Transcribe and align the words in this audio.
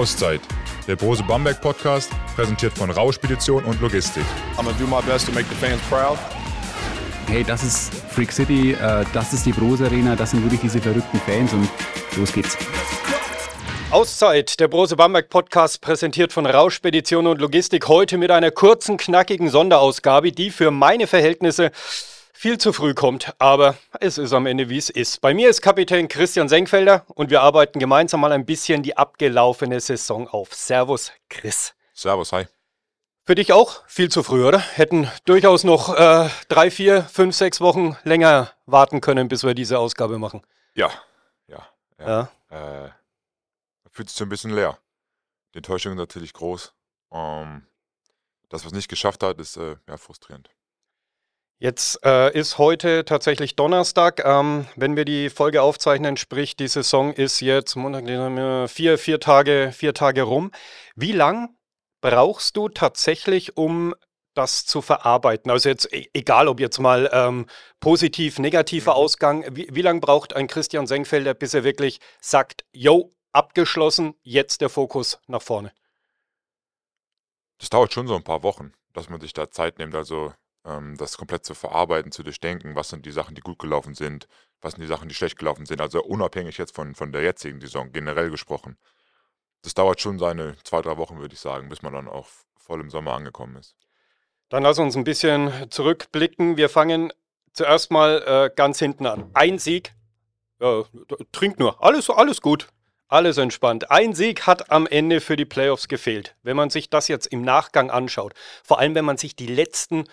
Auszeit, 0.00 0.40
der 0.88 0.96
Brose 0.96 1.22
Bamberg 1.22 1.60
Podcast, 1.60 2.10
präsentiert 2.34 2.72
von 2.72 2.90
Rau 2.90 3.12
Spedition 3.12 3.62
und 3.64 3.82
Logistik. 3.82 4.22
I'm 4.56 4.64
gonna 4.64 4.72
do 4.78 4.86
my 4.86 5.02
best 5.02 5.26
to 5.26 5.32
make 5.32 5.46
the 5.50 5.54
fans 5.54 5.78
proud. 5.90 6.18
Hey, 7.26 7.44
das 7.44 7.62
ist 7.62 7.92
Freak 8.08 8.32
City, 8.32 8.72
äh, 8.72 9.04
das 9.12 9.34
ist 9.34 9.44
die 9.44 9.52
Brose 9.52 9.84
Arena, 9.84 10.16
das 10.16 10.30
sind 10.30 10.42
wirklich 10.42 10.62
diese 10.62 10.80
verrückten 10.80 11.20
Fans 11.20 11.52
und 11.52 11.68
los 12.16 12.32
geht's. 12.32 12.56
Auszeit, 13.90 14.58
der 14.58 14.68
Brose 14.68 14.96
Bamberg 14.96 15.28
Podcast, 15.28 15.82
präsentiert 15.82 16.32
von 16.32 16.46
Rausch 16.46 16.76
Spedition 16.76 17.26
und 17.26 17.38
Logistik. 17.38 17.86
Heute 17.86 18.16
mit 18.16 18.30
einer 18.30 18.50
kurzen, 18.50 18.96
knackigen 18.96 19.50
Sonderausgabe, 19.50 20.32
die 20.32 20.48
für 20.48 20.70
meine 20.70 21.08
Verhältnisse 21.08 21.72
viel 22.40 22.56
zu 22.56 22.72
früh 22.72 22.94
kommt. 22.94 23.34
Aber 23.38 23.76
es 24.00 24.16
ist 24.16 24.32
am 24.32 24.46
Ende, 24.46 24.70
wie 24.70 24.78
es 24.78 24.88
ist. 24.88 25.20
Bei 25.20 25.34
mir 25.34 25.50
ist 25.50 25.60
Kapitän 25.60 26.08
Christian 26.08 26.48
Senkfelder 26.48 27.04
und 27.08 27.28
wir 27.28 27.42
arbeiten 27.42 27.78
gemeinsam 27.78 28.20
mal 28.20 28.32
ein 28.32 28.46
bisschen 28.46 28.82
die 28.82 28.96
abgelaufene 28.96 29.78
Saison 29.78 30.26
auf. 30.26 30.54
Servus, 30.54 31.12
Chris. 31.28 31.74
Servus, 31.92 32.32
hi. 32.32 32.46
Für 33.26 33.34
dich 33.34 33.52
auch 33.52 33.86
viel 33.86 34.08
zu 34.08 34.22
früh, 34.22 34.42
oder? 34.42 34.58
Hätten 34.58 35.10
durchaus 35.26 35.64
noch 35.64 35.94
äh, 35.94 36.30
drei, 36.48 36.70
vier, 36.70 37.02
fünf, 37.02 37.36
sechs 37.36 37.60
Wochen 37.60 37.94
länger 38.04 38.50
warten 38.64 39.02
können, 39.02 39.28
bis 39.28 39.44
wir 39.44 39.52
diese 39.52 39.78
Ausgabe 39.78 40.18
machen. 40.18 40.40
Ja, 40.74 40.90
ja, 41.46 41.68
ja. 41.98 42.30
Äh, 42.48 42.88
fühlt 43.90 44.08
sich 44.08 44.16
so 44.16 44.24
ein 44.24 44.30
bisschen 44.30 44.52
leer. 44.52 44.78
Die 45.52 45.58
Enttäuschung 45.58 45.92
ist 45.92 45.98
natürlich 45.98 46.32
groß. 46.32 46.72
Ähm, 47.12 47.66
das, 48.48 48.64
was 48.64 48.72
nicht 48.72 48.88
geschafft 48.88 49.22
hat, 49.22 49.38
ist 49.38 49.58
äh, 49.58 49.76
ja, 49.86 49.98
frustrierend. 49.98 50.48
Jetzt 51.62 52.02
äh, 52.06 52.32
ist 52.32 52.56
heute 52.56 53.04
tatsächlich 53.04 53.54
Donnerstag. 53.54 54.24
Ähm, 54.24 54.66
wenn 54.76 54.96
wir 54.96 55.04
die 55.04 55.28
Folge 55.28 55.60
aufzeichnen, 55.60 56.16
sprich 56.16 56.56
die 56.56 56.68
Saison 56.68 57.12
ist 57.12 57.40
jetzt 57.40 57.76
Montag, 57.76 58.06
vier, 58.70 58.96
vier, 58.96 59.20
Tage, 59.20 59.70
vier 59.70 59.92
Tage 59.92 60.22
rum. 60.22 60.52
Wie 60.96 61.12
lang 61.12 61.54
brauchst 62.00 62.56
du 62.56 62.70
tatsächlich, 62.70 63.58
um 63.58 63.94
das 64.32 64.64
zu 64.64 64.80
verarbeiten? 64.80 65.50
Also 65.50 65.68
jetzt 65.68 65.92
e 65.92 66.08
egal, 66.14 66.48
ob 66.48 66.60
jetzt 66.60 66.78
mal 66.78 67.10
ähm, 67.12 67.44
positiv, 67.78 68.38
negativer 68.38 68.92
mhm. 68.92 68.96
Ausgang. 68.96 69.44
Wie, 69.54 69.68
wie 69.70 69.82
lange 69.82 70.00
braucht 70.00 70.34
ein 70.34 70.46
Christian 70.46 70.86
Senkfelder, 70.86 71.34
bis 71.34 71.52
er 71.52 71.62
wirklich 71.62 72.00
sagt, 72.22 72.64
yo, 72.72 73.12
abgeschlossen, 73.32 74.14
jetzt 74.22 74.62
der 74.62 74.70
Fokus 74.70 75.20
nach 75.26 75.42
vorne? 75.42 75.74
Das 77.58 77.68
dauert 77.68 77.92
schon 77.92 78.06
so 78.06 78.16
ein 78.16 78.24
paar 78.24 78.42
Wochen, 78.42 78.72
dass 78.94 79.10
man 79.10 79.20
sich 79.20 79.34
da 79.34 79.50
Zeit 79.50 79.78
nimmt. 79.78 79.94
Also 79.94 80.32
ähm, 80.64 80.96
das 80.96 81.16
komplett 81.16 81.44
zu 81.44 81.54
verarbeiten, 81.54 82.12
zu 82.12 82.22
durchdenken, 82.22 82.74
was 82.74 82.88
sind 82.88 83.06
die 83.06 83.12
Sachen, 83.12 83.34
die 83.34 83.40
gut 83.40 83.58
gelaufen 83.58 83.94
sind, 83.94 84.28
was 84.60 84.74
sind 84.74 84.82
die 84.82 84.88
Sachen, 84.88 85.08
die 85.08 85.14
schlecht 85.14 85.38
gelaufen 85.38 85.66
sind. 85.66 85.80
Also 85.80 86.02
unabhängig 86.02 86.58
jetzt 86.58 86.74
von, 86.74 86.94
von 86.94 87.12
der 87.12 87.22
jetzigen 87.22 87.60
Saison, 87.60 87.92
generell 87.92 88.30
gesprochen. 88.30 88.76
Das 89.62 89.74
dauert 89.74 90.00
schon 90.00 90.18
seine 90.18 90.56
zwei, 90.64 90.80
drei 90.82 90.96
Wochen, 90.96 91.18
würde 91.18 91.34
ich 91.34 91.40
sagen, 91.40 91.68
bis 91.68 91.82
man 91.82 91.92
dann 91.92 92.08
auch 92.08 92.28
voll 92.56 92.80
im 92.80 92.90
Sommer 92.90 93.12
angekommen 93.12 93.56
ist. 93.56 93.76
Dann 94.48 94.62
lass 94.62 94.78
uns 94.78 94.96
ein 94.96 95.04
bisschen 95.04 95.52
zurückblicken. 95.70 96.56
Wir 96.56 96.68
fangen 96.68 97.12
zuerst 97.52 97.90
mal 97.90 98.22
äh, 98.26 98.54
ganz 98.54 98.78
hinten 98.78 99.06
an. 99.06 99.30
Ein 99.34 99.58
Sieg. 99.58 99.92
Ja, 100.60 100.84
trink 101.32 101.58
nur. 101.58 101.82
Alles, 101.82 102.10
alles 102.10 102.40
gut. 102.40 102.68
Alles 103.08 103.38
entspannt. 103.38 103.90
Ein 103.90 104.14
Sieg 104.14 104.46
hat 104.46 104.70
am 104.70 104.86
Ende 104.86 105.20
für 105.20 105.36
die 105.36 105.44
Playoffs 105.44 105.88
gefehlt. 105.88 106.36
Wenn 106.42 106.56
man 106.56 106.70
sich 106.70 106.90
das 106.90 107.08
jetzt 107.08 107.26
im 107.26 107.42
Nachgang 107.42 107.90
anschaut, 107.90 108.34
vor 108.62 108.78
allem 108.78 108.94
wenn 108.94 109.04
man 109.04 109.16
sich 109.16 109.34
die 109.34 109.48
letzten 109.48 110.04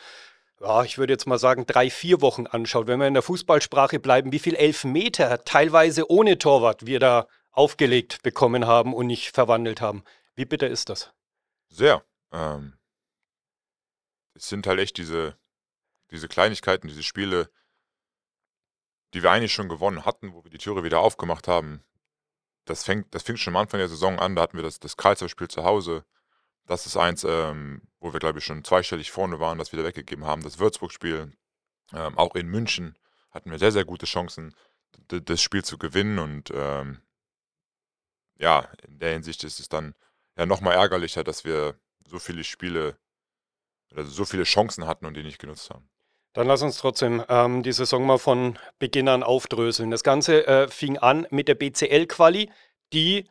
ja, 0.59 0.83
ich 0.83 0.97
würde 0.97 1.13
jetzt 1.13 1.27
mal 1.27 1.37
sagen, 1.37 1.65
drei, 1.65 1.89
vier 1.89 2.21
Wochen 2.21 2.47
anschaut, 2.47 2.87
wenn 2.87 2.99
wir 2.99 3.07
in 3.07 3.13
der 3.13 3.23
Fußballsprache 3.23 3.99
bleiben, 3.99 4.31
wie 4.31 4.39
viel 4.39 4.55
Elfmeter 4.55 5.43
teilweise 5.43 6.09
ohne 6.09 6.37
Torwart 6.37 6.85
wir 6.85 6.99
da 6.99 7.27
aufgelegt 7.51 8.21
bekommen 8.23 8.65
haben 8.65 8.93
und 8.93 9.07
nicht 9.07 9.33
verwandelt 9.33 9.81
haben. 9.81 10.03
Wie 10.35 10.45
bitter 10.45 10.67
ist 10.67 10.89
das? 10.89 11.11
Sehr. 11.69 12.03
Ähm, 12.31 12.77
es 14.33 14.49
sind 14.49 14.67
halt 14.67 14.79
echt 14.79 14.97
diese, 14.97 15.37
diese 16.11 16.27
Kleinigkeiten, 16.27 16.87
diese 16.87 17.03
Spiele, 17.03 17.49
die 19.13 19.23
wir 19.23 19.31
eigentlich 19.31 19.53
schon 19.53 19.69
gewonnen 19.69 20.05
hatten, 20.05 20.33
wo 20.33 20.43
wir 20.43 20.51
die 20.51 20.59
Türe 20.59 20.83
wieder 20.83 20.99
aufgemacht 20.99 21.47
haben. 21.47 21.83
Das, 22.65 22.83
fängt, 22.83 23.13
das 23.15 23.23
fing 23.23 23.37
schon 23.37 23.55
am 23.55 23.61
Anfang 23.61 23.79
der 23.79 23.89
Saison 23.89 24.19
an, 24.19 24.35
da 24.35 24.43
hatten 24.43 24.57
wir 24.57 24.63
das, 24.63 24.79
das 24.79 24.97
Karlsruhe-Spiel 24.97 25.47
zu 25.47 25.63
Hause. 25.63 26.03
Das 26.65 26.85
ist 26.85 26.97
eins, 26.97 27.23
ähm, 27.23 27.81
wo 28.07 28.13
wir, 28.13 28.19
glaube 28.19 28.39
ich, 28.39 28.45
schon 28.45 28.63
zweistellig 28.63 29.11
vorne 29.11 29.39
waren, 29.39 29.57
das 29.57 29.73
wieder 29.73 29.83
weggegeben 29.83 30.25
haben. 30.25 30.43
Das 30.43 30.59
Würzburg-Spiel, 30.59 31.33
ähm, 31.93 32.17
auch 32.17 32.35
in 32.35 32.47
München, 32.47 32.97
hatten 33.31 33.51
wir 33.51 33.59
sehr, 33.59 33.71
sehr 33.71 33.85
gute 33.85 34.05
Chancen, 34.05 34.55
das 35.07 35.41
Spiel 35.41 35.63
zu 35.63 35.77
gewinnen. 35.77 36.19
Und 36.19 36.51
ähm, 36.53 37.01
ja, 38.37 38.69
in 38.87 38.99
der 38.99 39.13
Hinsicht 39.13 39.43
ist 39.43 39.59
es 39.59 39.67
dann 39.69 39.93
ja 40.37 40.45
nochmal 40.45 40.75
ärgerlicher, 40.75 41.23
dass 41.23 41.43
wir 41.43 41.75
so 42.07 42.19
viele 42.19 42.43
Spiele 42.43 42.97
oder 43.91 44.05
so 44.05 44.25
viele 44.25 44.43
Chancen 44.43 44.87
hatten 44.87 45.05
und 45.05 45.15
die 45.15 45.23
nicht 45.23 45.39
genutzt 45.39 45.69
haben. 45.69 45.89
Dann 46.33 46.47
lass 46.47 46.61
uns 46.61 46.77
trotzdem 46.77 47.23
ähm, 47.29 47.63
die 47.63 47.71
Saison 47.71 48.05
mal 48.05 48.19
von 48.19 48.59
Beginn 48.79 49.07
an 49.09 49.23
aufdröseln. 49.23 49.91
Das 49.91 50.03
Ganze 50.03 50.45
äh, 50.47 50.67
fing 50.67 50.97
an 50.97 51.27
mit 51.31 51.47
der 51.47 51.55
BCL-Quali, 51.55 52.51
die 52.93 53.27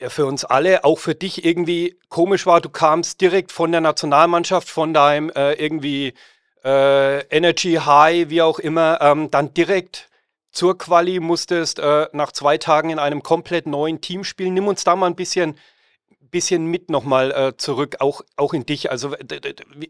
ja, 0.00 0.08
für 0.08 0.26
uns 0.26 0.44
alle, 0.44 0.84
auch 0.84 0.98
für 0.98 1.14
dich 1.14 1.44
irgendwie 1.44 1.96
komisch 2.08 2.46
war. 2.46 2.60
Du 2.60 2.68
kamst 2.68 3.20
direkt 3.20 3.52
von 3.52 3.72
der 3.72 3.80
Nationalmannschaft, 3.80 4.68
von 4.68 4.92
deinem 4.92 5.30
äh, 5.30 5.52
irgendwie 5.54 6.14
äh, 6.64 7.20
Energy 7.26 7.74
High, 7.74 8.30
wie 8.30 8.42
auch 8.42 8.58
immer, 8.58 8.98
ähm, 9.00 9.30
dann 9.30 9.54
direkt 9.54 10.08
zur 10.50 10.78
Quali 10.78 11.20
musstest 11.20 11.78
äh, 11.80 12.08
nach 12.12 12.32
zwei 12.32 12.58
Tagen 12.58 12.90
in 12.90 12.98
einem 12.98 13.22
komplett 13.22 13.66
neuen 13.66 14.00
Team 14.00 14.24
spielen. 14.24 14.54
Nimm 14.54 14.68
uns 14.68 14.84
da 14.84 14.96
mal 14.96 15.06
ein 15.06 15.16
bisschen, 15.16 15.58
bisschen 16.30 16.66
mit 16.66 16.90
nochmal 16.90 17.32
äh, 17.32 17.56
zurück, 17.56 17.96
auch, 17.98 18.22
auch 18.36 18.54
in 18.54 18.64
dich. 18.64 18.90
Also 18.90 19.14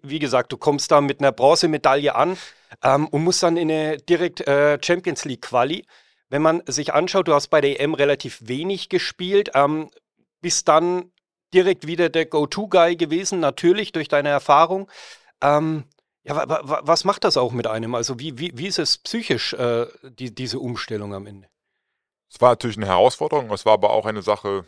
wie 0.03 0.19
gesagt, 0.19 0.53
du 0.53 0.57
kommst 0.57 0.91
da 0.91 1.01
mit 1.01 1.21
einer 1.21 1.33
Bronzemedaille 1.33 2.15
an 2.15 2.39
ähm, 2.83 3.09
und 3.09 3.25
musst 3.25 3.43
dann 3.43 3.57
in 3.57 3.71
eine 3.71 3.99
direkt 3.99 4.47
äh, 4.47 4.79
Champions 4.83 5.25
League 5.27 5.43
Quali. 5.43 5.85
Wenn 6.29 6.43
man 6.43 6.63
sich 6.67 6.95
anschaut, 6.95 7.29
du 7.29 7.35
hast 7.35 7.49
bei 7.49 7.61
der 7.61 7.81
EM 7.81 7.95
relativ 7.95 8.39
wenig 8.43 8.89
gespielt, 8.89 9.51
ähm, 9.55 9.91
bist 10.41 10.69
dann 10.69 11.13
direkt 11.53 11.87
wieder 11.87 12.09
der 12.09 12.27
Go-To-Guy 12.27 12.97
gewesen, 12.97 13.41
natürlich 13.41 13.93
durch 13.93 14.09
deine 14.09 14.29
Erfahrung. 14.29 14.91
Ähm, 15.41 15.85
ja, 16.25 16.47
was 16.49 17.05
macht 17.05 17.25
das 17.25 17.37
auch 17.37 17.53
mit 17.53 17.67
einem? 17.67 17.95
Also 17.95 18.19
wie, 18.19 18.39
wie, 18.39 18.51
wie 18.55 18.67
ist 18.67 18.79
es 18.79 18.99
psychisch, 18.99 19.53
äh, 19.53 19.87
die, 20.03 20.35
diese 20.35 20.59
Umstellung 20.59 21.15
am 21.15 21.27
Ende? 21.27 21.49
Es 22.31 22.41
war 22.41 22.51
natürlich 22.51 22.79
eine 22.79 22.87
Herausforderung, 22.87 23.51
es 23.53 23.67
war 23.67 23.75
aber 23.75 23.91
auch 23.91 24.07
eine 24.07 24.23
Sache, 24.23 24.65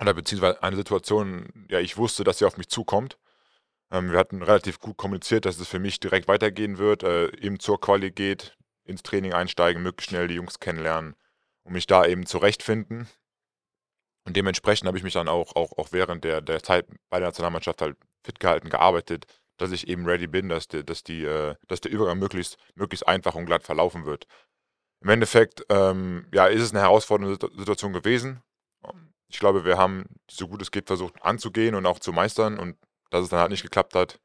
oder 0.00 0.14
beziehungsweise 0.14 0.62
eine 0.62 0.76
Situation, 0.76 1.66
ja, 1.68 1.80
ich 1.80 1.96
wusste, 1.96 2.22
dass 2.22 2.38
sie 2.38 2.44
auf 2.44 2.58
mich 2.58 2.68
zukommt. 2.68 3.18
Ähm, 3.90 4.12
wir 4.12 4.18
hatten 4.18 4.42
relativ 4.42 4.78
gut 4.78 4.96
kommuniziert, 4.96 5.46
dass 5.46 5.58
es 5.58 5.68
für 5.68 5.78
mich 5.78 6.00
direkt 6.00 6.28
weitergehen 6.28 6.78
wird, 6.78 7.02
äh, 7.02 7.26
eben 7.38 7.58
zur 7.58 7.80
Quali 7.80 8.10
geht, 8.10 8.56
ins 8.84 9.02
Training 9.02 9.32
einsteigen, 9.32 9.82
möglichst 9.82 10.10
schnell 10.10 10.28
die 10.28 10.34
Jungs 10.34 10.60
kennenlernen 10.60 11.14
und 11.64 11.72
mich 11.72 11.86
da 11.86 12.04
eben 12.04 12.26
zurechtfinden. 12.26 13.08
Und 14.26 14.36
dementsprechend 14.36 14.86
habe 14.86 14.96
ich 14.96 15.04
mich 15.04 15.12
dann 15.12 15.28
auch, 15.28 15.54
auch, 15.54 15.76
auch 15.78 15.92
während 15.92 16.24
der, 16.24 16.40
der 16.40 16.62
Zeit 16.62 16.86
bei 17.10 17.18
der 17.18 17.28
Nationalmannschaft 17.28 17.82
halt 17.82 17.96
fit 18.22 18.40
gehalten, 18.40 18.70
gearbeitet, 18.70 19.26
dass 19.58 19.70
ich 19.70 19.88
eben 19.88 20.06
ready 20.06 20.26
bin, 20.26 20.48
dass, 20.48 20.66
die, 20.68 20.84
dass, 20.84 21.02
die, 21.02 21.24
äh, 21.24 21.54
dass 21.68 21.80
der 21.80 21.92
Übergang 21.92 22.18
möglichst, 22.18 22.56
möglichst 22.74 23.06
einfach 23.06 23.34
und 23.34 23.46
glatt 23.46 23.62
verlaufen 23.62 24.06
wird. 24.06 24.26
Im 25.00 25.10
Endeffekt, 25.10 25.64
ähm, 25.68 26.26
ja, 26.32 26.46
ist 26.46 26.62
es 26.62 26.70
eine 26.70 26.80
herausfordernde 26.80 27.38
Situation 27.56 27.92
gewesen. 27.92 28.42
Ich 29.28 29.38
glaube, 29.38 29.64
wir 29.64 29.76
haben, 29.76 30.06
so 30.30 30.48
gut 30.48 30.62
es 30.62 30.70
geht, 30.70 30.86
versucht 30.86 31.22
anzugehen 31.22 31.74
und 31.74 31.86
auch 31.86 31.98
zu 31.98 32.12
meistern 32.12 32.58
und 32.58 32.76
dass 33.10 33.24
es 33.24 33.28
dann 33.28 33.40
halt 33.40 33.50
nicht 33.50 33.62
geklappt 33.62 33.94
hat, 33.94 34.20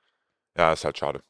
ja, 0.58 0.72
ist 0.72 0.86
halt 0.86 0.98
schade 0.98 1.22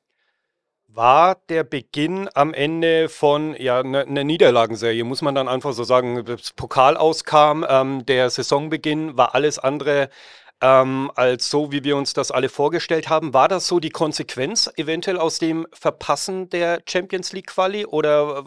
war 0.93 1.35
der 1.49 1.63
Beginn 1.63 2.29
am 2.33 2.53
Ende 2.53 3.09
von 3.09 3.55
ja, 3.55 3.79
einer 3.79 4.05
ne 4.05 4.23
Niederlagenserie, 4.23 5.03
muss 5.03 5.21
man 5.21 5.35
dann 5.35 5.47
einfach 5.47 5.73
so 5.73 5.83
sagen. 5.83 6.25
Das 6.25 6.53
Pokal 6.53 6.97
auskam, 6.97 7.65
ähm, 7.67 8.05
der 8.05 8.29
Saisonbeginn 8.29 9.17
war 9.17 9.35
alles 9.35 9.59
andere 9.59 10.09
ähm, 10.61 11.11
als 11.15 11.49
so, 11.49 11.71
wie 11.71 11.83
wir 11.83 11.95
uns 11.95 12.13
das 12.13 12.31
alle 12.31 12.49
vorgestellt 12.49 13.09
haben. 13.09 13.33
War 13.33 13.47
das 13.47 13.67
so 13.67 13.79
die 13.79 13.91
Konsequenz 13.91 14.69
eventuell 14.75 15.17
aus 15.17 15.39
dem 15.39 15.67
Verpassen 15.73 16.49
der 16.49 16.81
Champions 16.87 17.31
League 17.33 17.47
Quali 17.47 17.85
oder 17.85 18.45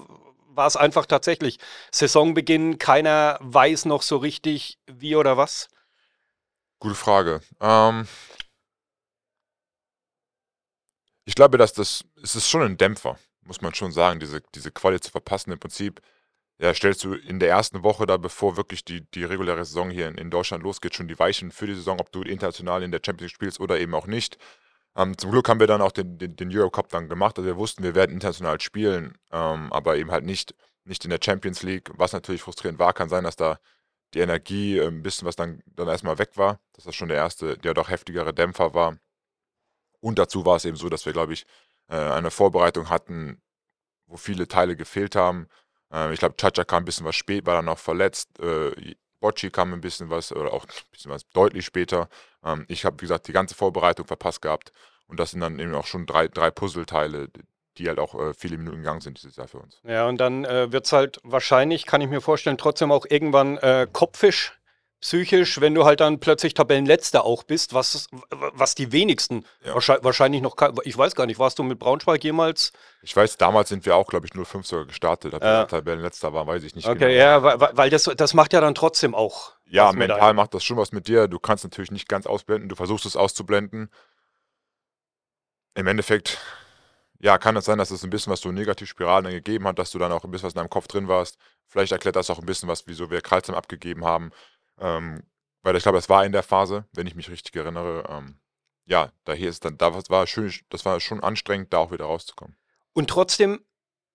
war 0.55 0.67
es 0.67 0.77
einfach 0.77 1.07
tatsächlich 1.07 1.59
Saisonbeginn, 1.91 2.79
keiner 2.79 3.39
weiß 3.41 3.87
noch 3.87 4.03
so 4.03 4.19
richtig 4.19 4.79
wie 4.87 5.17
oder 5.17 5.37
was? 5.37 5.69
Gute 6.79 6.95
Frage. 6.95 7.41
Ähm, 7.61 8.07
ich 11.33 11.35
glaube, 11.35 11.57
dass 11.57 11.73
das, 11.73 12.05
es 12.23 12.37
ist 12.37 12.51
schon 12.51 12.61
ein 12.61 12.77
Dämpfer, 12.77 13.19
muss 13.47 13.63
man 13.63 13.73
schon 13.73 13.91
sagen, 13.91 14.21
diese, 14.21 14.43
diese 14.55 14.71
Quali 14.71 15.01
zu 15.01 15.11
verpassen. 15.11 15.51
Im 15.51 15.59
Prinzip 15.59 16.03
ja, 16.61 16.75
stellst 16.75 17.05
du 17.05 17.15
in 17.15 17.41
der 17.41 17.49
ersten 17.49 17.83
Woche 17.83 18.05
da, 18.05 18.19
bevor 18.19 18.59
wirklich 18.59 18.85
die, 18.85 19.01
die 19.13 19.25
reguläre 19.25 19.65
Saison 19.65 19.89
hier 19.89 20.09
in, 20.09 20.17
in 20.17 20.29
Deutschland 20.29 20.63
losgeht, 20.63 20.95
schon 20.95 21.09
die 21.09 21.19
Weichen 21.19 21.51
für 21.51 21.67
die 21.67 21.75
Saison, 21.75 21.99
ob 22.01 22.13
du 22.13 22.21
international 22.21 22.83
in 22.83 22.91
der 22.91 23.01
Champions 23.03 23.33
League 23.33 23.37
spielst 23.37 23.61
oder 23.61 23.81
eben 23.81 23.95
auch 23.95 24.07
nicht. 24.07 24.37
Ähm, 24.95 25.17
zum 25.17 25.31
Glück 25.31 25.49
haben 25.49 25.59
wir 25.59 25.67
dann 25.67 25.81
auch 25.81 25.93
den, 25.93 26.19
den, 26.19 26.37
den 26.37 26.55
Eurocup 26.55 26.91
dann 26.91 27.09
gemacht. 27.09 27.39
Also 27.39 27.47
wir 27.47 27.57
wussten, 27.57 27.83
wir 27.83 27.95
werden 27.95 28.13
international 28.13 28.61
spielen, 28.61 29.17
ähm, 29.31 29.73
aber 29.73 29.97
eben 29.97 30.11
halt 30.11 30.27
nicht, 30.27 30.55
nicht 30.85 31.03
in 31.03 31.11
der 31.11 31.21
Champions 31.25 31.63
League, 31.63 31.91
was 31.95 32.13
natürlich 32.13 32.43
frustrierend 32.43 32.79
war. 32.79 32.93
Kann 32.93 33.09
sein, 33.09 33.25
dass 33.25 33.37
da 33.37 33.59
die 34.13 34.21
Energie 34.21 34.77
äh, 34.77 34.87
ein 34.87 35.03
bisschen 35.03 35.27
was 35.27 35.37
dann, 35.37 35.63
dann 35.65 35.89
erstmal 35.89 36.19
weg 36.19 36.33
war, 36.37 36.61
dass 36.75 36.85
das 36.85 36.95
schon 36.95 37.09
der 37.09 37.17
erste, 37.17 37.57
der 37.57 37.73
doch 37.73 37.89
heftigere 37.89 38.35
Dämpfer 38.35 38.75
war. 38.75 38.99
Und 40.03 40.19
dazu 40.19 40.45
war 40.45 40.57
es 40.57 40.65
eben 40.65 40.77
so, 40.77 40.89
dass 40.89 41.07
wir, 41.07 41.13
glaube 41.13 41.33
ich, 41.33 41.47
äh, 41.89 41.95
eine 41.95 42.31
Vorbereitung 42.31 42.91
hatten, 42.91 43.41
wo 44.07 44.17
viele 44.17 44.49
Teile 44.49 44.77
gefehlt 44.77 45.15
haben. 45.15 45.47
Äh, 45.93 46.13
ich 46.13 46.19
glaube, 46.19 46.37
Chacha 46.37 46.65
kam 46.65 46.83
ein 46.83 46.85
bisschen 46.85 47.07
was 47.07 47.15
spät, 47.15 47.47
war 47.47 47.55
dann 47.55 47.67
noch 47.67 47.79
verletzt. 47.79 48.29
Äh, 48.41 48.95
Bocci 49.21 49.51
kam 49.51 49.73
ein 49.73 49.81
bisschen 49.81 50.11
was, 50.11 50.33
oder 50.33 50.53
auch 50.53 50.65
ein 50.65 50.71
bisschen 50.91 51.13
was 51.13 51.29
deutlich 51.31 51.65
später. 51.65 52.09
Ähm, 52.45 52.65
ich 52.69 52.85
habe, 52.85 52.97
wie 52.97 53.05
gesagt, 53.05 53.29
die 53.29 53.33
ganze 53.33 53.55
Vorbereitung 53.55 54.07
verpasst 54.07 54.43
gehabt. 54.43 54.73
Und 55.07 55.21
das 55.21 55.31
sind 55.31 55.41
dann 55.41 55.61
eben 55.61 55.75
auch 55.75 55.87
schon 55.87 56.05
drei, 56.05 56.27
drei 56.27 56.51
Puzzleteile, 56.51 57.29
die 57.79 57.87
halt 57.89 58.01
auch 58.01 58.35
viele 58.35 58.59
Minuten 58.59 58.79
gegangen 58.79 59.01
sind 59.01 59.19
dieses 59.19 59.37
Jahr 59.37 59.49
für 59.49 59.59
uns. 59.59 59.81
Ja, 59.85 60.07
und 60.07 60.19
dann 60.19 60.45
wird 60.45 60.85
es 60.85 60.93
halt 60.93 61.21
wahrscheinlich, 61.23 61.87
kann 61.87 62.01
ich 62.01 62.09
mir 62.09 62.21
vorstellen, 62.21 62.59
trotzdem 62.59 62.93
auch 62.93 63.07
irgendwann 63.09 63.57
äh, 63.59 63.87
kopfisch, 63.91 64.59
psychisch, 65.03 65.61
wenn 65.61 65.75
du 65.75 65.85
halt 65.85 66.01
dann 66.01 66.21
plötzlich 66.21 66.55
Tabellenletzter 66.55 67.25
auch 67.25 67.43
bist, 67.43 67.75
was, 67.75 68.07
was 68.31 68.75
die 68.75 68.93
wenigsten 68.93 69.45
ja. 69.65 69.75
wahrscheinlich, 69.75 70.41
noch, 70.41 70.57
ich 70.85 70.97
weiß 70.97 71.15
gar 71.15 71.27
nicht, 71.27 71.39
warst 71.39 71.59
du 71.59 71.65
mit 71.65 71.79
Braunschweig 71.81 72.23
jemals? 72.25 72.73
Ich 73.03 73.15
weiß, 73.15 73.37
damals 73.37 73.69
sind 73.69 73.85
wir 73.85 73.97
auch, 73.97 74.07
glaube 74.07 74.27
ich, 74.27 74.33
05 74.33 74.65
sogar 74.65 74.87
gestartet, 74.87 75.35
ob 75.35 75.43
wir 75.43 75.67
Tabellenletzter 75.67 76.33
waren, 76.33 76.47
weiß 76.47 76.63
ich 76.63 76.77
nicht 76.77 76.87
okay, 76.87 76.99
genau. 76.99 77.11
Okay, 77.11 77.19
ja, 77.19 77.43
weil, 77.43 77.77
weil 77.77 77.91
das, 77.91 78.05
das 78.17 78.33
macht 78.33 78.53
ja 78.53 78.61
dann 78.61 78.77
trotzdem 78.77 79.15
auch. 79.15 79.53
Ja, 79.67 79.93
mental 79.93 80.35
macht 80.35 80.55
das 80.55 80.65
schon 80.65 80.77
was 80.77 80.93
mit 80.93 81.09
dir. 81.09 81.29
Du 81.29 81.39
kannst 81.39 81.65
natürlich 81.65 81.91
nicht 81.91 82.09
ganz 82.09 82.27
ausblenden, 82.27 82.69
du 82.69 82.77
versuchst 82.77 83.05
es 83.05 83.17
auszublenden. 83.17 83.91
Im 85.75 85.87
Endeffekt 85.87 86.39
ja, 87.23 87.39
kann 87.39 87.57
es 87.57 87.65
sein, 87.65 87.79
dass 87.79 87.93
es 87.93 88.03
ein 88.03 88.11
bisschen 88.11 88.33
was 88.33 88.41
so 88.41 88.51
Negativspiralen 88.51 89.31
gegeben 89.31 89.67
hat, 89.69 89.79
dass 89.79 89.93
du 89.93 89.99
dann 89.99 90.11
auch 90.11 90.25
ein 90.25 90.31
bisschen 90.33 90.47
was 90.47 90.55
in 90.55 90.59
deinem 90.59 90.71
Kopf 90.71 90.89
drin 90.89 91.07
warst. 91.07 91.39
Vielleicht 91.69 91.93
erklärt 91.93 92.17
das 92.17 92.31
auch 92.31 92.41
ein 92.41 92.47
bisschen 92.47 92.69
was, 92.69 92.89
wieso 92.89 93.11
wir 93.11 93.21
Kreuzheim 93.21 93.55
abgegeben 93.55 94.05
haben. 94.05 94.33
Ähm, 94.79 95.23
weil 95.63 95.77
ich 95.77 95.83
glaube, 95.83 95.99
das 95.99 96.09
war 96.09 96.25
in 96.25 96.33
der 96.33 96.43
Phase, 96.43 96.87
wenn 96.93 97.07
ich 97.07 97.15
mich 97.15 97.31
richtig 97.31 97.55
erinnere. 97.57 98.05
Ähm, 98.09 98.41
ja, 98.85 99.13
da 99.25 99.33
hier 99.33 99.49
ist 99.49 99.65
dann, 99.65 99.79
da 99.79 99.95
war 99.95 100.27
schön, 100.27 100.53
das 100.71 100.85
war 100.85 100.99
schon 101.01 101.23
anstrengend, 101.23 101.73
da 101.73 101.79
auch 101.79 101.93
wieder 101.93 102.07
rauszukommen. 102.07 102.57
Und 102.93 103.09
trotzdem 103.09 103.65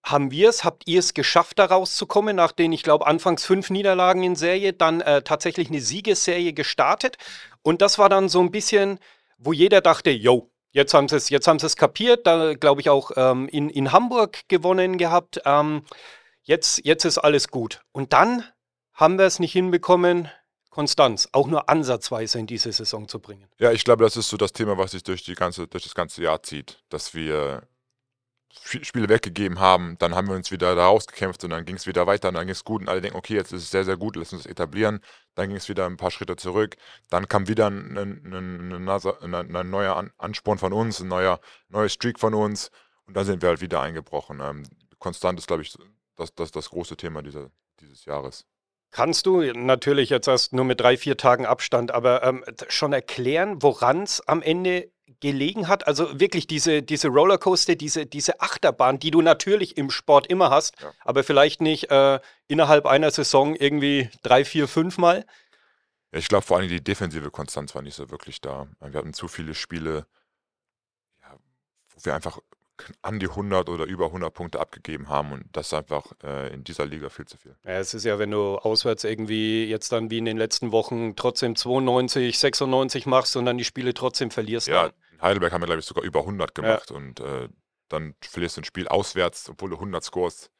haben 0.03 0.31
wir 0.31 0.49
es, 0.49 0.63
habt 0.63 0.87
ihr 0.87 0.99
es 0.99 1.13
geschafft, 1.13 1.59
da 1.59 1.65
rauszukommen, 1.65 2.35
nach 2.35 2.51
den, 2.51 2.71
ich 2.71 2.83
glaube, 2.83 3.07
anfangs 3.07 3.45
fünf 3.45 3.69
Niederlagen 3.69 4.23
in 4.23 4.35
Serie, 4.35 4.73
dann 4.73 5.01
äh, 5.01 5.21
tatsächlich 5.21 5.69
eine 5.69 5.81
Siegesserie 5.81 6.53
gestartet. 6.53 7.17
Und 7.61 7.81
das 7.81 7.97
war 7.97 8.09
dann 8.09 8.29
so 8.29 8.39
ein 8.41 8.51
bisschen, 8.51 8.99
wo 9.37 9.53
jeder 9.53 9.81
dachte, 9.81 10.11
yo, 10.11 10.51
Jetzt 10.77 10.93
haben 10.93 11.07
sie 11.07 11.15
es, 11.15 11.29
jetzt 11.29 11.47
haben 11.47 11.57
sie 11.57 11.65
es 11.65 11.75
kapiert, 11.75 12.27
da 12.27 12.53
glaube 12.53 12.81
ich 12.81 12.89
auch 12.91 13.09
ähm, 13.15 13.47
in, 13.47 13.69
in 13.69 13.91
Hamburg 13.91 14.47
gewonnen 14.47 14.99
gehabt. 14.99 15.41
Ähm, 15.43 15.83
jetzt, 16.43 16.85
jetzt 16.85 17.03
ist 17.03 17.17
alles 17.17 17.47
gut. 17.47 17.81
Und 17.91 18.13
dann 18.13 18.43
haben 18.93 19.17
wir 19.17 19.25
es 19.25 19.39
nicht 19.39 19.53
hinbekommen, 19.53 20.29
Konstanz 20.77 21.27
auch 21.31 21.47
nur 21.47 21.69
ansatzweise 21.69 22.37
in 22.37 22.45
diese 22.45 22.71
Saison 22.71 23.07
zu 23.07 23.19
bringen. 23.19 23.47
Ja, 23.57 23.71
ich 23.71 23.83
glaube, 23.83 24.03
das 24.03 24.15
ist 24.15 24.29
so 24.29 24.37
das 24.37 24.53
Thema, 24.53 24.77
was 24.77 24.91
sich 24.91 25.01
durch, 25.01 25.23
die 25.23 25.33
ganze, 25.33 25.67
durch 25.67 25.83
das 25.83 25.95
ganze 25.95 26.21
Jahr 26.21 26.43
zieht, 26.43 26.83
dass 26.89 27.15
wir 27.15 27.67
Spiele 28.63 29.09
weggegeben 29.09 29.59
haben, 29.59 29.97
dann 29.97 30.13
haben 30.13 30.27
wir 30.27 30.35
uns 30.35 30.51
wieder 30.51 30.75
da 30.75 30.85
rausgekämpft 30.85 31.43
und 31.43 31.49
dann 31.49 31.65
ging 31.65 31.77
es 31.77 31.87
wieder 31.87 32.05
weiter 32.05 32.27
und 32.27 32.35
dann 32.35 32.45
ging 32.45 32.51
es 32.51 32.63
gut 32.63 32.81
und 32.81 32.89
alle 32.89 33.01
denken, 33.01 33.17
okay, 33.17 33.33
jetzt 33.33 33.53
ist 33.53 33.63
es 33.63 33.71
sehr, 33.71 33.85
sehr 33.85 33.97
gut, 33.97 34.15
lass 34.17 34.33
uns 34.33 34.45
etablieren. 34.45 34.99
Dann 35.33 35.47
ging 35.47 35.57
es 35.57 35.67
wieder 35.67 35.87
ein 35.87 35.97
paar 35.97 36.11
Schritte 36.11 36.35
zurück. 36.35 36.77
Dann 37.09 37.27
kam 37.27 37.47
wieder 37.47 37.71
ein, 37.71 37.97
ein, 37.97 38.71
ein, 39.33 39.55
ein 39.55 39.69
neuer 39.71 40.11
Ansporn 40.19 40.59
von 40.59 40.73
uns, 40.73 40.99
ein 40.99 41.07
neuer, 41.07 41.39
neuer 41.69 41.89
Streak 41.89 42.19
von 42.19 42.35
uns 42.35 42.69
und 43.07 43.17
dann 43.17 43.25
sind 43.25 43.41
wir 43.41 43.49
halt 43.49 43.61
wieder 43.61 43.81
eingebrochen. 43.81 44.41
Ähm, 44.41 44.61
konstant 44.99 45.39
ist, 45.39 45.47
glaube 45.47 45.63
ich, 45.63 45.75
das, 46.15 46.35
das, 46.35 46.51
das 46.51 46.69
große 46.69 46.97
Thema 46.97 47.23
dieser, 47.23 47.49
dieses 47.79 48.05
Jahres. 48.05 48.45
Kannst 48.91 49.25
du 49.25 49.41
natürlich 49.41 50.09
jetzt 50.09 50.27
erst 50.27 50.53
nur 50.53 50.65
mit 50.65 50.79
drei, 50.79 50.97
vier 50.97 51.17
Tagen 51.17 51.45
Abstand, 51.45 51.91
aber 51.91 52.23
ähm, 52.23 52.43
schon 52.69 52.93
erklären, 52.93 53.61
woran 53.61 54.03
es 54.03 54.25
am 54.27 54.41
Ende 54.41 54.89
gelegen 55.19 55.67
hat? 55.67 55.87
Also 55.87 56.19
wirklich 56.19 56.47
diese, 56.47 56.81
diese 56.81 57.09
Rollercoaster, 57.09 57.75
diese, 57.75 58.05
diese 58.05 58.39
Achterbahn, 58.39 58.99
die 58.99 59.11
du 59.11 59.21
natürlich 59.21 59.77
im 59.77 59.89
Sport 59.89 60.27
immer 60.27 60.49
hast, 60.49 60.81
ja. 60.81 60.91
aber 61.01 61.23
vielleicht 61.23 61.61
nicht 61.61 61.91
äh, 61.91 62.19
innerhalb 62.47 62.85
einer 62.85 63.11
Saison 63.11 63.55
irgendwie 63.55 64.09
drei, 64.23 64.45
vier, 64.45 64.67
fünf 64.67 64.97
Mal? 64.97 65.25
Ja, 66.11 66.19
ich 66.19 66.27
glaube 66.27 66.45
vor 66.45 66.57
allem 66.57 66.69
die 66.69 66.83
defensive 66.83 67.29
Konstanz 67.31 67.75
war 67.75 67.81
nicht 67.81 67.95
so 67.95 68.09
wirklich 68.09 68.41
da. 68.41 68.67
Wir 68.79 68.99
hatten 68.99 69.13
zu 69.13 69.27
viele 69.27 69.53
Spiele, 69.53 70.07
ja, 71.21 71.35
wo 71.89 72.05
wir 72.05 72.15
einfach 72.15 72.39
an 73.01 73.19
die 73.19 73.27
100 73.27 73.69
oder 73.69 73.85
über 73.85 74.05
100 74.07 74.33
Punkte 74.33 74.59
abgegeben 74.59 75.09
haben 75.09 75.31
und 75.31 75.45
das 75.53 75.67
ist 75.67 75.73
einfach 75.73 76.11
äh, 76.23 76.53
in 76.53 76.63
dieser 76.63 76.85
Liga 76.85 77.09
viel 77.09 77.25
zu 77.25 77.37
viel. 77.37 77.55
Ja, 77.63 77.73
es 77.79 77.93
ist 77.93 78.03
ja, 78.03 78.19
wenn 78.19 78.31
du 78.31 78.57
auswärts 78.57 79.03
irgendwie 79.03 79.65
jetzt 79.65 79.91
dann 79.91 80.09
wie 80.11 80.17
in 80.17 80.25
den 80.25 80.37
letzten 80.37 80.71
Wochen 80.71 81.15
trotzdem 81.15 81.55
92, 81.55 82.37
96 82.37 83.05
machst 83.05 83.35
und 83.35 83.45
dann 83.45 83.57
die 83.57 83.65
Spiele 83.65 83.93
trotzdem 83.93 84.31
verlierst. 84.31 84.67
Ja, 84.67 84.87
in 84.87 85.21
Heidelberg 85.21 85.51
haben 85.53 85.61
wir 85.61 85.67
glaube 85.67 85.79
ich 85.79 85.85
sogar 85.85 86.03
über 86.03 86.21
100 86.21 86.53
gemacht 86.53 86.89
ja. 86.89 86.95
und 86.95 87.19
äh, 87.19 87.49
dann 87.89 88.15
verlierst 88.21 88.57
du 88.57 88.61
ein 88.61 88.65
Spiel 88.65 88.87
auswärts, 88.87 89.49
obwohl 89.49 89.69
du 89.69 89.75
100 89.75 90.03
scorest. 90.03 90.51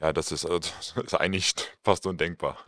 Ja, 0.00 0.12
das 0.12 0.32
ist, 0.32 0.44
äh, 0.44 0.48
das 0.60 0.94
ist 0.96 1.14
eigentlich 1.14 1.54
fast 1.82 2.06
undenkbar. 2.06 2.58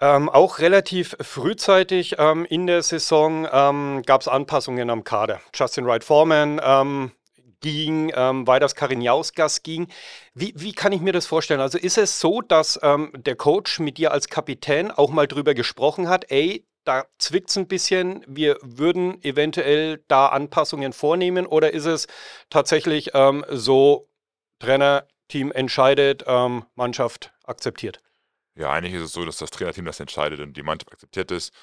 Ähm, 0.00 0.28
auch 0.28 0.58
relativ 0.58 1.16
frühzeitig 1.20 2.16
ähm, 2.18 2.44
in 2.44 2.66
der 2.66 2.82
Saison 2.82 3.46
ähm, 3.50 4.02
gab 4.04 4.22
es 4.22 4.28
Anpassungen 4.28 4.90
am 4.90 5.04
Kader. 5.04 5.40
Justin 5.54 5.86
Wright 5.86 6.02
Foreman 6.02 6.60
ähm, 6.62 7.12
ging, 7.64 8.12
ähm, 8.14 8.44
das 8.44 8.74
Karinjauskas 8.74 9.62
ging. 9.62 9.88
Wie, 10.34 10.52
wie 10.54 10.72
kann 10.72 10.92
ich 10.92 11.00
mir 11.00 11.12
das 11.12 11.26
vorstellen? 11.26 11.60
Also 11.60 11.78
ist 11.78 11.96
es 11.96 12.20
so, 12.20 12.42
dass 12.42 12.78
ähm, 12.82 13.10
der 13.14 13.36
Coach 13.36 13.80
mit 13.80 13.96
dir 13.96 14.12
als 14.12 14.28
Kapitän 14.28 14.90
auch 14.90 15.10
mal 15.10 15.26
drüber 15.26 15.54
gesprochen 15.54 16.08
hat, 16.08 16.30
ey, 16.30 16.66
da 16.84 17.06
zwickt 17.18 17.48
es 17.48 17.56
ein 17.56 17.66
bisschen, 17.66 18.22
wir 18.28 18.58
würden 18.60 19.22
eventuell 19.24 20.04
da 20.08 20.26
Anpassungen 20.26 20.92
vornehmen 20.92 21.46
oder 21.46 21.72
ist 21.72 21.86
es 21.86 22.06
tatsächlich 22.50 23.12
ähm, 23.14 23.46
so, 23.48 24.10
Trainer, 24.58 25.06
Team 25.28 25.50
entscheidet, 25.50 26.24
ähm, 26.26 26.66
Mannschaft 26.74 27.32
akzeptiert? 27.44 28.02
Ja, 28.56 28.70
eigentlich 28.70 28.92
ist 28.92 29.02
es 29.02 29.12
so, 29.12 29.24
dass 29.24 29.38
das 29.38 29.50
Trainerteam 29.50 29.86
das 29.86 29.98
entscheidet 30.00 30.40
und 30.40 30.54
die 30.54 30.62
Mannschaft 30.62 30.92
akzeptiert 30.92 31.30
ist. 31.30 31.54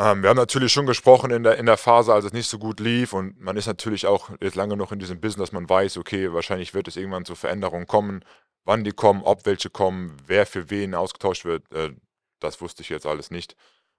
Ähm, 0.00 0.22
wir 0.22 0.30
haben 0.30 0.36
natürlich 0.38 0.72
schon 0.72 0.86
gesprochen 0.86 1.30
in 1.30 1.42
der, 1.42 1.58
in 1.58 1.66
der 1.66 1.76
Phase, 1.76 2.14
als 2.14 2.24
es 2.24 2.32
nicht 2.32 2.48
so 2.48 2.58
gut 2.58 2.80
lief 2.80 3.12
und 3.12 3.38
man 3.38 3.58
ist 3.58 3.66
natürlich 3.66 4.06
auch 4.06 4.30
jetzt 4.40 4.54
lange 4.54 4.74
noch 4.74 4.92
in 4.92 4.98
diesem 4.98 5.20
Business, 5.20 5.50
dass 5.50 5.52
man 5.52 5.68
weiß, 5.68 5.98
okay, 5.98 6.32
wahrscheinlich 6.32 6.72
wird 6.72 6.88
es 6.88 6.96
irgendwann 6.96 7.26
zu 7.26 7.34
Veränderungen 7.34 7.86
kommen. 7.86 8.24
Wann 8.64 8.82
die 8.82 8.92
kommen, 8.92 9.22
ob 9.22 9.44
welche 9.44 9.68
kommen, 9.68 10.16
wer 10.26 10.46
für 10.46 10.70
wen 10.70 10.94
ausgetauscht 10.94 11.44
wird, 11.44 11.70
äh, 11.72 11.90
das 12.38 12.62
wusste 12.62 12.82
ich 12.82 12.88
jetzt 12.88 13.04
alles 13.04 13.30
nicht. 13.30 13.56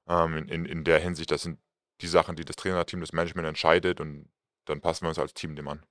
Ähm, 0.08 0.38
in, 0.38 0.48
in, 0.48 0.66
in 0.66 0.84
der 0.86 0.98
Hinsicht, 0.98 1.30
das 1.30 1.44
sind 1.44 1.60
die 2.02 2.08
Sachen, 2.08 2.36
die 2.36 2.46
das 2.46 2.56
Trainerteam, 2.56 3.02
das 3.02 3.14
Management 3.14 3.48
entscheidet 3.48 4.02
und 4.02 4.28
dann 4.66 4.82
passen 4.82 5.04
wir 5.06 5.10
uns 5.10 5.20
als 5.20 5.36
Team 5.36 5.56
dem 5.56 5.68
an. 5.68 5.86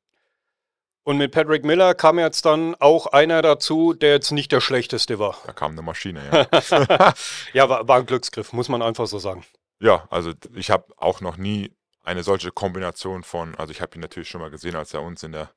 Und 1.04 1.18
mit 1.18 1.30
Patrick 1.30 1.64
Miller 1.64 1.94
kam 1.94 2.18
jetzt 2.18 2.44
dann 2.46 2.75
auch 2.80 3.06
einer 3.06 3.42
dazu, 3.42 3.94
der 3.94 4.11
jetzt 4.11 4.32
nicht 4.32 4.50
der 4.50 4.61
schlechteste 4.61 5.20
war. 5.20 5.37
Da 5.46 5.52
kam 5.52 5.73
eine 5.73 5.82
Maschine, 5.82 6.20
ja. 6.32 7.14
ja, 7.52 7.68
war, 7.68 7.87
war 7.87 7.99
ein 7.99 8.06
Glücksgriff, 8.06 8.52
muss 8.52 8.68
man 8.68 8.82
einfach 8.82 9.06
so 9.06 9.20
sagen. 9.20 9.44
Ja, 9.80 10.06
also 10.10 10.32
ich 10.54 10.70
habe 10.70 10.92
auch 10.96 11.20
noch 11.20 11.37
nie 11.37 11.72
eine 12.02 12.22
solche 12.22 12.50
Kombination 12.50 13.22
von, 13.22 13.54
also 13.56 13.72
ich 13.72 13.80
habe 13.80 13.96
ihn 13.96 14.00
natürlich 14.00 14.28
schon 14.28 14.40
mal 14.40 14.50
gesehen, 14.50 14.76
als 14.76 14.94
er 14.94 15.02
uns 15.02 15.22
in 15.22 15.32
der 15.32 15.50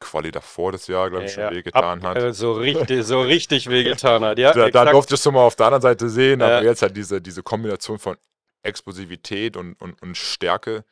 Quali 0.00 0.30
davor 0.30 0.70
das 0.70 0.86
Jahr, 0.86 1.10
glaube 1.10 1.24
ich, 1.24 1.32
schon 1.32 1.42
ja, 1.42 1.50
wehgetan 1.50 2.02
hat. 2.02 2.16
Äh, 2.16 2.32
so 2.32 2.52
richtig, 2.54 3.04
so 3.04 3.20
richtig 3.20 3.68
wehgetan 3.68 4.24
hat, 4.24 4.38
ja. 4.38 4.52
Da, 4.52 4.70
da 4.70 4.84
durfte 4.84 5.14
ich 5.14 5.20
es 5.20 5.32
mal 5.32 5.40
auf 5.40 5.56
der 5.56 5.66
anderen 5.66 5.82
Seite 5.82 6.08
sehen, 6.08 6.40
aber 6.40 6.62
jetzt 6.62 6.82
halt 6.82 6.96
diese, 6.96 7.20
diese 7.20 7.42
Kombination 7.42 7.98
von 7.98 8.16
Explosivität 8.62 9.56
und, 9.56 9.74
und, 9.80 10.00
und 10.00 10.16
Stärke, 10.16 10.84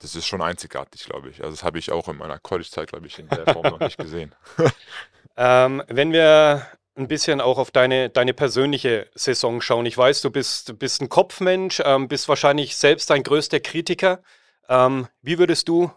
das 0.00 0.14
ist 0.14 0.26
schon 0.26 0.42
einzigartig, 0.42 1.06
glaube 1.06 1.30
ich. 1.30 1.40
Also 1.42 1.52
das 1.52 1.64
habe 1.64 1.78
ich 1.78 1.90
auch 1.90 2.08
in 2.08 2.16
meiner 2.16 2.38
College-Zeit, 2.38 2.90
glaube 2.90 3.06
ich, 3.06 3.18
in 3.18 3.28
der 3.28 3.46
Form 3.46 3.64
noch 3.64 3.80
nicht 3.80 3.98
gesehen. 3.98 4.34
ähm, 5.36 5.82
wenn 5.88 6.12
wir 6.12 6.66
ein 6.98 7.08
bisschen 7.08 7.40
auch 7.40 7.58
auf 7.58 7.70
deine, 7.70 8.10
deine 8.10 8.34
persönliche 8.34 9.08
Saison 9.14 9.60
schauen. 9.60 9.86
Ich 9.86 9.96
weiß, 9.96 10.20
du 10.20 10.30
bist, 10.30 10.78
bist 10.78 11.00
ein 11.00 11.08
Kopfmensch, 11.08 11.80
ähm, 11.84 12.08
bist 12.08 12.28
wahrscheinlich 12.28 12.76
selbst 12.76 13.10
dein 13.10 13.22
größter 13.22 13.60
Kritiker. 13.60 14.22
Ähm, 14.68 15.06
wie 15.22 15.38
würdest 15.38 15.68
du, 15.68 15.90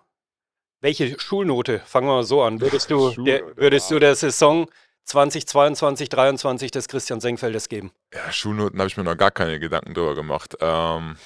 welche 0.80 1.20
Schulnote, 1.20 1.80
fangen 1.80 2.08
wir 2.08 2.16
mal 2.16 2.24
so 2.24 2.44
an, 2.44 2.62
würdest 2.62 2.90
du, 2.92 3.10
der, 3.24 3.58
würdest 3.58 3.90
du 3.92 4.00
der 4.00 4.16
Saison 4.16 4.70
2022, 5.06 6.10
2023 6.10 6.72
des 6.72 6.88
Christian 6.88 7.20
Senkfeldes 7.20 7.68
geben? 7.68 7.92
Ja, 8.14 8.32
Schulnoten 8.32 8.80
habe 8.80 8.88
ich 8.88 8.98
mir 8.98 9.04
noch 9.04 9.18
gar 9.18 9.32
keine 9.32 9.60
Gedanken 9.60 9.94
drüber 9.94 10.16
gemacht. 10.16 10.56
Ähm, 10.62 11.18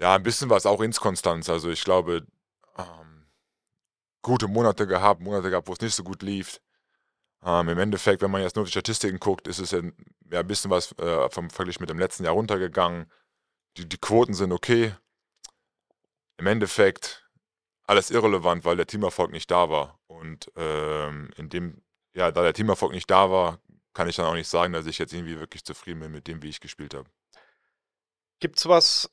ja, 0.00 0.16
ein 0.16 0.22
bisschen 0.22 0.50
was 0.50 0.66
auch 0.66 0.80
ins 0.80 1.00
Konstanz. 1.00 1.48
Also 1.48 1.70
ich 1.70 1.84
glaube, 1.84 2.26
gute 4.28 4.48
Monate 4.48 4.86
gehabt, 4.86 5.20
Monate 5.20 5.50
gehabt, 5.50 5.68
wo 5.68 5.72
es 5.72 5.80
nicht 5.80 5.94
so 5.94 6.04
gut 6.04 6.22
lief. 6.22 6.60
Ähm, 7.44 7.68
Im 7.68 7.78
Endeffekt, 7.78 8.22
wenn 8.22 8.30
man 8.30 8.42
jetzt 8.42 8.56
nur 8.56 8.64
die 8.64 8.70
Statistiken 8.70 9.18
guckt, 9.18 9.48
ist 9.48 9.58
es 9.58 9.70
ja, 9.70 9.80
ein 9.80 10.46
bisschen 10.46 10.70
was 10.70 10.92
äh, 10.98 11.28
vom 11.30 11.50
Vergleich 11.50 11.80
mit 11.80 11.90
dem 11.90 11.98
letzten 11.98 12.24
Jahr 12.24 12.34
runtergegangen. 12.34 13.10
Die, 13.76 13.88
die 13.88 13.98
Quoten 13.98 14.34
sind 14.34 14.52
okay. 14.52 14.94
Im 16.36 16.46
Endeffekt 16.46 17.28
alles 17.84 18.10
irrelevant, 18.10 18.64
weil 18.64 18.76
der 18.76 18.86
Teamerfolg 18.86 19.30
nicht 19.30 19.50
da 19.50 19.70
war. 19.70 19.98
Und 20.06 20.50
ähm, 20.56 21.30
in 21.36 21.48
dem 21.48 21.82
ja, 22.14 22.30
da 22.32 22.42
der 22.42 22.52
Teamerfolg 22.52 22.92
nicht 22.92 23.10
da 23.10 23.30
war, 23.30 23.60
kann 23.94 24.08
ich 24.08 24.16
dann 24.16 24.26
auch 24.26 24.34
nicht 24.34 24.48
sagen, 24.48 24.72
dass 24.72 24.86
ich 24.86 24.98
jetzt 24.98 25.12
irgendwie 25.12 25.38
wirklich 25.38 25.64
zufrieden 25.64 26.00
bin 26.00 26.12
mit 26.12 26.26
dem, 26.26 26.42
wie 26.42 26.48
ich 26.48 26.60
gespielt 26.60 26.94
habe. 26.94 27.08
Gibt's 28.40 28.68
was 28.68 29.10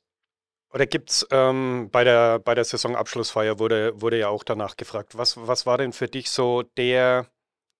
oder 0.72 0.86
gibt's 0.86 1.26
ähm, 1.30 1.88
bei 1.90 2.04
der 2.04 2.38
bei 2.38 2.54
der 2.54 2.64
Saisonabschlussfeier 2.64 3.58
wurde 3.58 4.00
wurde 4.00 4.18
ja 4.18 4.28
auch 4.28 4.44
danach 4.44 4.76
gefragt, 4.76 5.16
was 5.16 5.36
was 5.36 5.66
war 5.66 5.78
denn 5.78 5.92
für 5.92 6.08
dich 6.08 6.30
so 6.30 6.62
der 6.62 7.26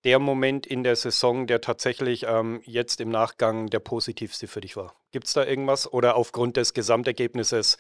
der 0.05 0.19
Moment 0.21 0.67
in 0.67 0.85
der 0.85 0.95
Saison, 0.95 1.49
der 1.49 1.61
tatsächlich 1.61 2.25
ähm, 2.29 2.61
jetzt 2.65 3.01
im 3.01 3.09
Nachgang 3.09 3.69
der 3.69 3.81
positivste 3.81 4.47
für 4.47 4.61
dich 4.61 4.77
war? 4.77 4.95
Gibt 5.11 5.27
es 5.27 5.33
da 5.33 5.45
irgendwas 5.45 5.93
oder 5.93 6.15
aufgrund 6.15 6.57
des 6.57 6.75
Gesamtergebnisses 6.75 7.77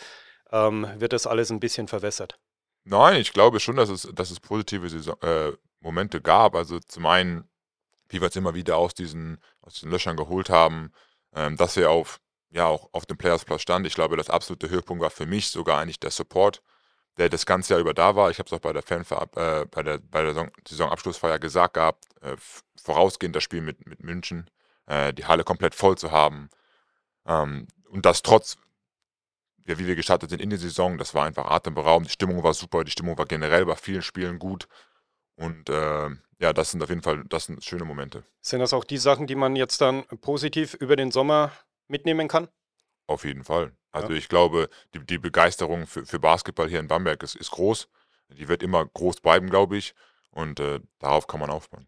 ähm, 0.51 0.89
wird 0.97 1.13
das 1.13 1.27
alles 1.27 1.51
ein 1.51 1.61
bisschen 1.61 1.87
verwässert? 1.87 2.39
Nein, 2.83 3.21
ich 3.21 3.33
glaube 3.33 3.61
schon, 3.61 3.77
dass 3.77 3.89
es, 3.89 4.09
dass 4.13 4.31
es 4.31 4.41
positive 4.41 4.89
Saison, 4.89 5.17
äh, 5.23 5.53
Momente 5.81 6.21
gab. 6.21 6.55
Also 6.55 6.81
zum 6.81 7.07
einen, 7.07 7.49
wie 8.09 8.21
wir 8.21 8.29
es 8.29 8.37
immer 8.37 8.55
wieder 8.55 8.77
aus 8.77 8.95
diesen, 8.95 9.39
aus 9.61 9.81
den 9.81 9.91
Löchern 9.91 10.17
geholt 10.17 10.51
haben, 10.51 10.93
ähm, 11.35 11.57
dass 11.57 11.77
wir 11.77 11.91
auf, 11.91 12.21
ja, 12.51 12.67
auch 12.67 12.89
auf 12.93 13.07
dem 13.07 13.19
Players 13.19 13.45
Plus 13.45 13.63
stand. 13.63 13.87
Ich 13.87 13.95
glaube, 13.95 14.17
das 14.17 14.31
absolute 14.31 14.69
Höhepunkt 14.69 15.03
war 15.03 15.11
für 15.11 15.27
mich 15.27 15.49
sogar 15.49 15.79
eigentlich 15.79 16.01
der 16.01 16.11
Support, 16.11 16.63
der 17.19 17.29
das 17.29 17.47
ganze 17.47 17.75
Jahr 17.75 17.81
über 17.81 17.95
da 17.95 18.17
war. 18.17 18.31
Ich 18.31 18.39
habe 18.39 18.47
es 18.47 18.53
auch 18.53 18.61
bei 18.61 18.73
der 18.73 18.83
Fanver 18.83 19.29
äh, 19.37 19.67
bei 19.67 19.83
der, 19.83 19.99
bei 19.99 20.23
der 20.23 20.51
Saisonabschlussfeier 20.69 21.39
gesagt 21.39 21.75
gehabt, 21.75 22.05
äh, 22.23 22.37
vorausgehend 22.83 23.35
das 23.37 23.43
Spiel 23.43 23.61
mit, 23.61 23.87
mit 23.87 24.03
München, 24.03 24.51
äh, 24.87 25.13
die 25.13 25.27
Halle 25.27 25.45
komplett 25.45 25.75
voll 25.75 25.99
zu 25.99 26.11
haben. 26.11 26.49
Ähm, 27.27 27.67
und 27.91 28.07
das 28.07 28.23
trotz 28.23 28.57
ja, 29.67 29.79
wie 29.79 29.87
wir 29.87 29.97
gestartet 29.97 30.31
sind 30.31 30.41
in 30.41 30.51
die 30.51 30.57
Saison, 30.57 30.97
das 30.97 31.15
war 31.15 31.27
einfach 31.27 31.47
atemberaubend. 31.47 32.09
Die 32.09 32.13
Stimmung 32.13 32.43
war 32.43 32.55
super, 32.55 32.85
die 32.85 32.91
Stimmung 32.91 33.19
war 33.19 33.27
generell 33.27 33.67
bei 33.67 33.75
vielen 33.75 34.03
Spielen 34.03 34.39
gut. 34.39 34.69
Und 35.35 35.69
äh, 35.69 36.09
ja, 36.39 36.53
das 36.53 36.71
sind 36.71 36.83
auf 36.83 36.89
jeden 36.89 37.03
Fall, 37.03 37.25
das 37.29 37.47
sind 37.47 37.65
schöne 37.65 37.85
Momente. 37.85 38.25
Sind 38.41 38.61
das 38.61 38.73
auch 38.73 38.85
die 38.85 38.99
Sachen, 38.99 39.27
die 39.27 39.35
man 39.35 39.57
jetzt 39.57 39.81
dann 39.81 40.05
positiv 40.21 40.75
über 40.75 40.97
den 40.97 41.11
Sommer 41.11 41.51
mitnehmen 41.89 42.29
kann? 42.29 42.49
Auf 43.07 43.25
jeden 43.25 43.45
Fall. 43.45 43.73
Also 43.93 44.11
ja. 44.11 44.17
ich 44.17 44.29
glaube, 44.29 44.69
die, 44.95 45.05
die 45.05 45.19
Begeisterung 45.19 45.87
für, 45.87 46.05
für, 46.05 46.19
Basketball 46.19 46.69
hier 46.69 46.81
in 46.81 46.89
Bamberg 46.89 47.23
ist, 47.23 47.35
ist 47.35 47.51
groß. 47.53 47.89
Die 48.29 48.49
wird 48.49 48.63
immer 48.63 48.85
groß 48.85 49.21
bleiben, 49.21 49.49
glaube 49.49 49.77
ich. 49.77 49.95
Und 50.31 50.61
äh, 50.61 50.81
darauf 50.99 51.27
kann 51.27 51.41
man 51.41 51.51
aufbauen 51.51 51.87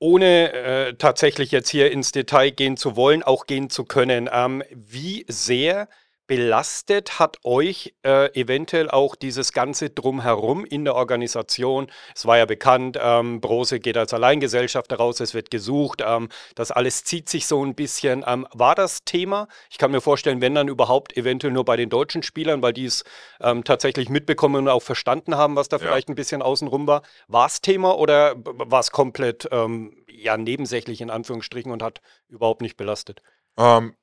ohne 0.00 0.52
äh, 0.52 0.94
tatsächlich 0.94 1.50
jetzt 1.50 1.68
hier 1.68 1.90
ins 1.90 2.12
Detail 2.12 2.50
gehen 2.50 2.76
zu 2.76 2.96
wollen, 2.96 3.22
auch 3.22 3.46
gehen 3.46 3.70
zu 3.70 3.84
können. 3.84 4.28
Ähm, 4.32 4.62
wie 4.70 5.24
sehr 5.28 5.88
belastet 6.28 7.18
hat 7.18 7.38
euch 7.42 7.94
äh, 8.04 8.32
eventuell 8.38 8.88
auch 8.88 9.16
dieses 9.16 9.52
ganze 9.52 9.90
Drumherum 9.90 10.64
in 10.64 10.84
der 10.84 10.94
Organisation? 10.94 11.90
Es 12.14 12.26
war 12.26 12.38
ja 12.38 12.44
bekannt, 12.44 12.96
ähm, 13.02 13.40
Brose 13.40 13.80
geht 13.80 13.96
als 13.96 14.14
Alleingesellschafter 14.14 14.96
raus, 14.96 15.18
es 15.18 15.34
wird 15.34 15.50
gesucht, 15.50 16.04
ähm, 16.06 16.28
das 16.54 16.70
alles 16.70 17.02
zieht 17.02 17.28
sich 17.28 17.46
so 17.46 17.64
ein 17.64 17.74
bisschen. 17.74 18.24
Ähm, 18.26 18.46
war 18.52 18.76
das 18.76 19.04
Thema? 19.04 19.48
Ich 19.70 19.78
kann 19.78 19.90
mir 19.90 20.02
vorstellen, 20.02 20.40
wenn 20.40 20.54
dann 20.54 20.68
überhaupt 20.68 21.16
eventuell 21.16 21.52
nur 21.52 21.64
bei 21.64 21.76
den 21.76 21.88
deutschen 21.88 22.22
Spielern, 22.22 22.62
weil 22.62 22.74
die 22.74 22.84
es 22.84 23.04
ähm, 23.40 23.64
tatsächlich 23.64 24.10
mitbekommen 24.10 24.56
und 24.56 24.68
auch 24.68 24.82
verstanden 24.82 25.36
haben, 25.36 25.56
was 25.56 25.68
da 25.68 25.78
ja. 25.78 25.86
vielleicht 25.86 26.08
ein 26.08 26.14
bisschen 26.14 26.42
außenrum 26.42 26.86
war. 26.86 27.02
War 27.26 27.46
es 27.46 27.62
Thema 27.62 27.98
oder 27.98 28.34
war 28.36 28.80
es 28.80 28.90
komplett 28.90 29.48
ähm, 29.50 30.04
ja, 30.10 30.36
nebensächlich 30.36 31.00
in 31.00 31.08
Anführungsstrichen 31.08 31.72
und 31.72 31.82
hat 31.82 32.02
überhaupt 32.28 32.60
nicht 32.60 32.76
belastet? 32.76 33.22
Ähm, 33.56 33.94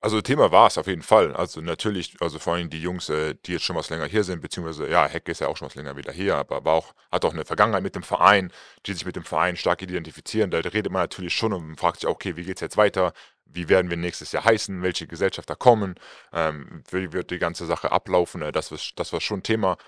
also 0.00 0.20
Thema 0.20 0.52
war 0.52 0.68
es 0.68 0.78
auf 0.78 0.86
jeden 0.86 1.02
Fall. 1.02 1.34
Also 1.34 1.60
natürlich, 1.60 2.16
also 2.20 2.38
vor 2.38 2.54
allem 2.54 2.70
die 2.70 2.80
Jungs, 2.80 3.08
äh, 3.08 3.34
die 3.44 3.52
jetzt 3.52 3.64
schon 3.64 3.74
was 3.74 3.90
länger 3.90 4.06
hier 4.06 4.22
sind, 4.22 4.40
beziehungsweise 4.40 4.88
ja, 4.88 5.06
Heck 5.08 5.28
ist 5.28 5.40
ja 5.40 5.48
auch 5.48 5.56
schon 5.56 5.66
was 5.66 5.74
länger 5.74 5.96
wieder 5.96 6.12
hier, 6.12 6.36
aber, 6.36 6.56
aber 6.56 6.72
auch, 6.72 6.94
hat 7.10 7.24
auch 7.24 7.32
eine 7.32 7.44
Vergangenheit 7.44 7.82
mit 7.82 7.96
dem 7.96 8.04
Verein, 8.04 8.52
die 8.86 8.92
sich 8.92 9.04
mit 9.04 9.16
dem 9.16 9.24
Verein 9.24 9.56
stark 9.56 9.82
identifizieren. 9.82 10.50
Da 10.52 10.58
redet 10.58 10.92
man 10.92 11.02
natürlich 11.02 11.34
schon 11.34 11.52
und 11.52 11.76
fragt 11.76 12.00
sich, 12.00 12.08
okay, 12.08 12.36
wie 12.36 12.44
geht 12.44 12.58
es 12.58 12.60
jetzt 12.60 12.76
weiter? 12.76 13.12
Wie 13.44 13.68
werden 13.68 13.90
wir 13.90 13.96
nächstes 13.96 14.30
Jahr 14.30 14.44
heißen? 14.44 14.82
Welche 14.82 15.08
Gesellschafter 15.08 15.56
kommen? 15.56 15.96
Ähm, 16.32 16.84
wie 16.90 17.12
wird 17.12 17.30
die 17.30 17.38
ganze 17.38 17.66
Sache 17.66 17.90
ablaufen? 17.90 18.42
Äh, 18.42 18.52
das, 18.52 18.70
war, 18.70 18.78
das 18.96 19.12
war 19.12 19.20
schon 19.20 19.42
Thema. 19.42 19.78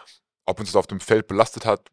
Ob 0.44 0.58
uns 0.58 0.70
das 0.70 0.76
auf 0.76 0.88
dem 0.88 1.00
Feld 1.00 1.28
belastet 1.28 1.66
hat, 1.66 1.88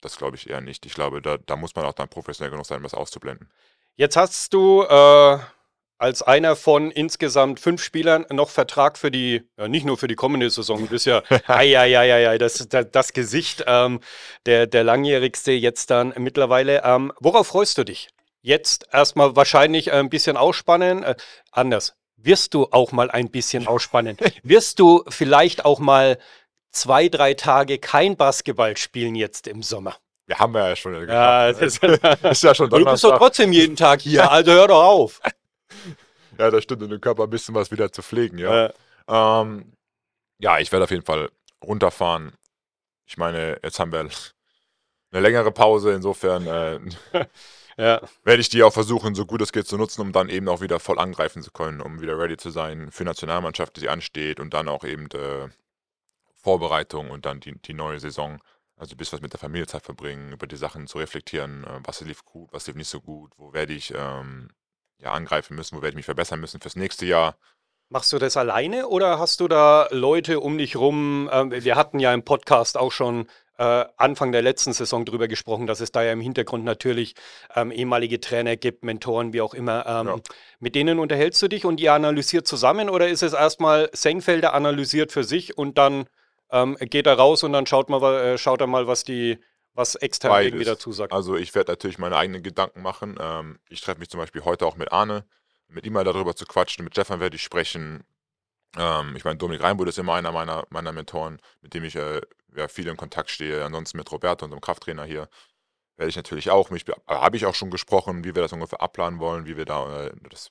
das 0.00 0.16
glaube 0.16 0.36
ich 0.36 0.50
eher 0.50 0.60
nicht. 0.60 0.84
Ich 0.84 0.94
glaube, 0.94 1.22
da, 1.22 1.38
da 1.38 1.54
muss 1.54 1.76
man 1.76 1.84
auch 1.84 1.92
dann 1.92 2.08
professionell 2.08 2.50
genug 2.50 2.66
sein, 2.66 2.78
um 2.78 2.82
das 2.82 2.94
auszublenden. 2.94 3.52
Jetzt 3.94 4.16
hast 4.16 4.52
du 4.52 4.82
äh 4.82 5.38
als 6.02 6.20
einer 6.20 6.56
von 6.56 6.90
insgesamt 6.90 7.60
fünf 7.60 7.82
Spielern 7.82 8.26
noch 8.30 8.50
Vertrag 8.50 8.98
für 8.98 9.12
die, 9.12 9.48
ja, 9.56 9.68
nicht 9.68 9.86
nur 9.86 9.96
für 9.96 10.08
die 10.08 10.16
kommende 10.16 10.50
Saison, 10.50 10.80
du 10.80 10.86
bist 10.88 11.06
ja, 11.06 11.22
ja, 11.48 11.84
ja, 11.84 12.02
ja, 12.02 12.18
ja, 12.18 12.38
das, 12.38 12.66
das, 12.68 12.86
das 12.90 13.12
Gesicht, 13.12 13.64
ähm, 13.68 14.00
der, 14.44 14.66
der 14.66 14.82
langjährigste 14.82 15.52
jetzt 15.52 15.90
dann 15.90 16.12
mittlerweile. 16.18 16.82
Ähm, 16.84 17.12
worauf 17.20 17.46
freust 17.46 17.78
du 17.78 17.84
dich? 17.84 18.08
Jetzt 18.40 18.88
erstmal 18.92 19.36
wahrscheinlich 19.36 19.92
ein 19.92 20.10
bisschen 20.10 20.36
ausspannen. 20.36 21.04
Äh, 21.04 21.14
anders. 21.52 21.94
Wirst 22.16 22.54
du 22.54 22.66
auch 22.72 22.90
mal 22.90 23.10
ein 23.10 23.30
bisschen 23.30 23.68
ausspannen? 23.68 24.16
Wirst 24.42 24.80
du 24.80 25.04
vielleicht 25.08 25.64
auch 25.64 25.78
mal 25.78 26.18
zwei, 26.72 27.08
drei 27.08 27.34
Tage 27.34 27.78
kein 27.78 28.16
Basketball 28.16 28.76
spielen 28.76 29.14
jetzt 29.14 29.46
im 29.46 29.62
Sommer? 29.62 29.96
Wir 30.26 30.38
haben 30.38 30.54
ja 30.54 30.74
schon. 30.74 31.08
Ja, 31.08 31.52
das 31.52 31.60
ist, 31.60 31.84
ist 31.84 32.42
ja 32.42 32.54
schon 32.54 32.70
Du 32.70 32.84
bist 32.84 33.04
doch 33.04 33.18
trotzdem 33.18 33.52
jeden 33.52 33.76
Tag 33.76 34.00
hier, 34.00 34.30
also 34.30 34.50
hör 34.50 34.66
doch 34.66 34.82
auf. 34.82 35.20
ja, 36.38 36.50
das 36.50 36.62
stimmt, 36.64 36.82
um 36.82 36.90
den 36.90 37.00
Körper 37.00 37.24
ein 37.24 37.30
bisschen 37.30 37.54
was 37.54 37.70
wieder 37.70 37.92
zu 37.92 38.02
pflegen, 38.02 38.38
ja. 38.38 38.66
Äh. 38.66 38.72
Ähm, 39.08 39.72
ja, 40.38 40.58
ich 40.58 40.72
werde 40.72 40.84
auf 40.84 40.90
jeden 40.90 41.04
Fall 41.04 41.30
runterfahren. 41.62 42.32
Ich 43.06 43.16
meine, 43.16 43.58
jetzt 43.62 43.78
haben 43.78 43.92
wir 43.92 44.00
eine 44.00 45.20
längere 45.20 45.52
Pause, 45.52 45.92
insofern 45.92 46.46
äh, 46.46 46.80
ja. 47.76 48.00
werde 48.24 48.40
ich 48.40 48.48
die 48.48 48.62
auch 48.62 48.72
versuchen, 48.72 49.14
so 49.14 49.26
gut 49.26 49.42
es 49.42 49.52
geht 49.52 49.66
zu 49.66 49.76
nutzen, 49.76 50.00
um 50.00 50.12
dann 50.12 50.28
eben 50.28 50.48
auch 50.48 50.60
wieder 50.60 50.80
voll 50.80 50.98
angreifen 50.98 51.42
zu 51.42 51.50
können, 51.50 51.80
um 51.80 52.00
wieder 52.00 52.18
ready 52.18 52.36
zu 52.36 52.50
sein 52.50 52.90
für 52.90 53.04
Nationalmannschaft, 53.04 53.80
die 53.80 53.88
ansteht 53.88 54.40
und 54.40 54.54
dann 54.54 54.68
auch 54.68 54.84
eben 54.84 55.08
äh, 55.10 55.48
Vorbereitung 56.34 57.10
und 57.10 57.26
dann 57.26 57.40
die, 57.40 57.56
die 57.58 57.74
neue 57.74 58.00
Saison. 58.00 58.40
Also 58.76 58.96
bis 58.96 59.12
was 59.12 59.20
mit 59.20 59.32
der 59.32 59.38
Familie 59.38 59.66
Zeit 59.66 59.84
verbringen, 59.84 60.32
über 60.32 60.46
die 60.46 60.56
Sachen 60.56 60.86
zu 60.88 60.98
reflektieren, 60.98 61.64
äh, 61.64 61.80
was 61.84 62.00
lief 62.00 62.24
gut, 62.24 62.52
was 62.52 62.66
lief 62.66 62.76
nicht 62.76 62.88
so 62.88 63.00
gut, 63.00 63.32
wo 63.36 63.52
werde 63.52 63.74
ich 63.74 63.92
ähm, 63.94 64.48
ja, 65.02 65.12
angreifen 65.12 65.56
müssen, 65.56 65.76
wo 65.76 65.82
werde 65.82 65.90
ich 65.90 65.96
mich 65.96 66.04
verbessern 66.04 66.40
müssen 66.40 66.60
fürs 66.60 66.76
nächste 66.76 67.06
Jahr. 67.06 67.36
Machst 67.88 68.12
du 68.12 68.18
das 68.18 68.38
alleine 68.38 68.88
oder 68.88 69.18
hast 69.18 69.40
du 69.40 69.48
da 69.48 69.88
Leute 69.90 70.40
um 70.40 70.56
dich 70.56 70.76
rum? 70.76 71.28
Ähm, 71.30 71.50
wir 71.52 71.76
hatten 71.76 71.98
ja 71.98 72.14
im 72.14 72.24
Podcast 72.24 72.78
auch 72.78 72.90
schon 72.90 73.28
äh, 73.58 73.84
Anfang 73.98 74.32
der 74.32 74.40
letzten 74.40 74.72
Saison 74.72 75.04
drüber 75.04 75.28
gesprochen, 75.28 75.66
dass 75.66 75.80
es 75.80 75.92
da 75.92 76.02
ja 76.02 76.12
im 76.12 76.22
Hintergrund 76.22 76.64
natürlich 76.64 77.14
ähm, 77.54 77.70
ehemalige 77.70 78.18
Trainer 78.18 78.56
gibt, 78.56 78.82
Mentoren, 78.82 79.34
wie 79.34 79.42
auch 79.42 79.52
immer. 79.52 79.84
Ähm, 79.86 80.06
ja. 80.06 80.16
Mit 80.58 80.74
denen 80.74 80.98
unterhältst 80.98 81.42
du 81.42 81.48
dich 81.48 81.66
und 81.66 81.80
ihr 81.80 81.92
analysiert 81.92 82.46
zusammen 82.46 82.88
oder 82.88 83.08
ist 83.08 83.22
es 83.22 83.34
erstmal 83.34 83.90
Senkfelder 83.92 84.54
analysiert 84.54 85.12
für 85.12 85.24
sich 85.24 85.58
und 85.58 85.78
dann 85.78 86.06
geht 86.80 87.06
er 87.06 87.14
raus 87.14 87.44
und 87.44 87.54
dann 87.54 87.64
schaut, 87.64 87.88
mal, 87.88 88.02
äh, 88.02 88.36
schaut 88.36 88.60
er 88.60 88.66
mal, 88.66 88.86
was 88.86 89.04
die 89.04 89.38
was 89.74 89.94
extern 89.96 90.30
Beides. 90.30 90.48
irgendwie 90.48 90.64
dazu 90.64 90.92
sagt. 90.92 91.12
Also 91.12 91.36
ich 91.36 91.54
werde 91.54 91.72
natürlich 91.72 91.98
meine 91.98 92.16
eigenen 92.16 92.42
Gedanken 92.42 92.82
machen. 92.82 93.16
Ähm, 93.20 93.58
ich 93.68 93.80
treffe 93.80 94.00
mich 94.00 94.10
zum 94.10 94.20
Beispiel 94.20 94.44
heute 94.44 94.66
auch 94.66 94.76
mit 94.76 94.92
Arne, 94.92 95.24
mit 95.68 95.86
ihm 95.86 95.94
mal 95.94 96.04
darüber 96.04 96.36
zu 96.36 96.44
quatschen. 96.44 96.84
Mit 96.84 96.94
Stefan 96.94 97.20
werde 97.20 97.36
ich 97.36 97.42
sprechen. 97.42 98.04
Ähm, 98.76 99.14
ich 99.16 99.24
meine, 99.24 99.38
Dominik 99.38 99.62
Reinbutt 99.62 99.88
ist 99.88 99.98
immer 99.98 100.14
einer 100.14 100.32
meiner, 100.32 100.64
meiner 100.70 100.92
Mentoren, 100.92 101.38
mit 101.62 101.74
dem 101.74 101.84
ich 101.84 101.96
äh, 101.96 102.20
ja, 102.54 102.68
viel 102.68 102.88
in 102.88 102.96
Kontakt 102.96 103.30
stehe. 103.30 103.64
Ansonsten 103.64 103.96
mit 103.98 104.10
Roberto, 104.12 104.44
unserem 104.44 104.60
Krafttrainer 104.60 105.04
hier, 105.04 105.28
werde 105.96 106.10
ich 106.10 106.16
natürlich 106.16 106.50
auch. 106.50 106.70
Mich 106.70 106.84
habe 107.06 107.36
ich 107.36 107.46
auch 107.46 107.54
schon 107.54 107.70
gesprochen, 107.70 108.24
wie 108.24 108.34
wir 108.34 108.42
das 108.42 108.52
ungefähr 108.52 108.80
abplanen 108.80 109.20
wollen, 109.20 109.46
wie 109.46 109.56
wir 109.56 109.64
da 109.64 110.06
äh, 110.06 110.12
das 110.28 110.50